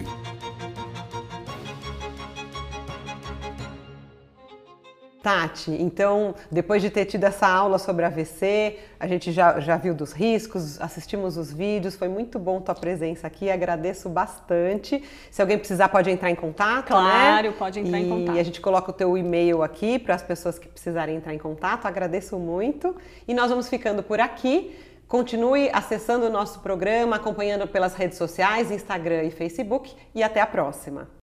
Tati, 5.51 5.71
então, 5.73 6.35
depois 6.51 6.81
de 6.81 6.91
ter 6.91 7.05
tido 7.05 7.25
essa 7.25 7.47
aula 7.47 7.79
sobre 7.79 8.05
AVC, 8.05 8.79
a 8.99 9.07
gente 9.07 9.33
já, 9.33 9.59
já 9.61 9.77
viu 9.77 9.95
dos 9.95 10.13
riscos, 10.13 10.81
assistimos 10.81 11.37
os 11.37 11.53
vídeos, 11.53 11.97
foi 11.97 12.09
muito 12.09 12.39
bom 12.39 12.61
tua 12.61 12.75
presença 12.75 13.27
aqui, 13.27 13.51
agradeço 13.51 14.09
bastante. 14.09 15.03
Se 15.31 15.43
alguém 15.43 15.59
precisar, 15.59 15.89
pode 15.89 16.11
entrar 16.11 16.31
em 16.31 16.35
contato, 16.35 16.89
claro, 16.89 17.49
né? 17.49 17.55
pode 17.59 17.81
entrar 17.81 17.99
e 17.99 18.03
em 18.05 18.09
contato. 18.09 18.37
E 18.37 18.41
a 18.41 18.43
gente 18.43 18.61
coloca 18.61 18.91
o 18.91 18.95
teu 18.95 19.19
e-mail 19.19 19.63
aqui 19.63 19.99
para 19.99 20.15
as 20.15 20.23
pessoas 20.23 20.59
que 20.59 20.69
precisarem 20.69 21.17
entrar 21.17 21.35
em 21.35 21.39
contato, 21.39 21.87
agradeço 21.87 22.39
muito. 22.39 22.97
E 23.27 23.35
nós 23.35 23.51
vamos 23.51 23.69
ficando 23.69 24.03
por 24.03 24.21
aqui. 24.21 24.77
Continue 25.09 25.69
acessando 25.73 26.27
o 26.27 26.31
nosso 26.31 26.61
programa, 26.61 27.17
acompanhando 27.17 27.67
pelas 27.67 27.95
redes 27.95 28.17
sociais, 28.17 28.71
Instagram 28.71 29.25
e 29.25 29.31
Facebook, 29.33 29.93
e 30.15 30.23
até 30.23 30.41
a 30.41 30.47
próxima. 30.47 31.09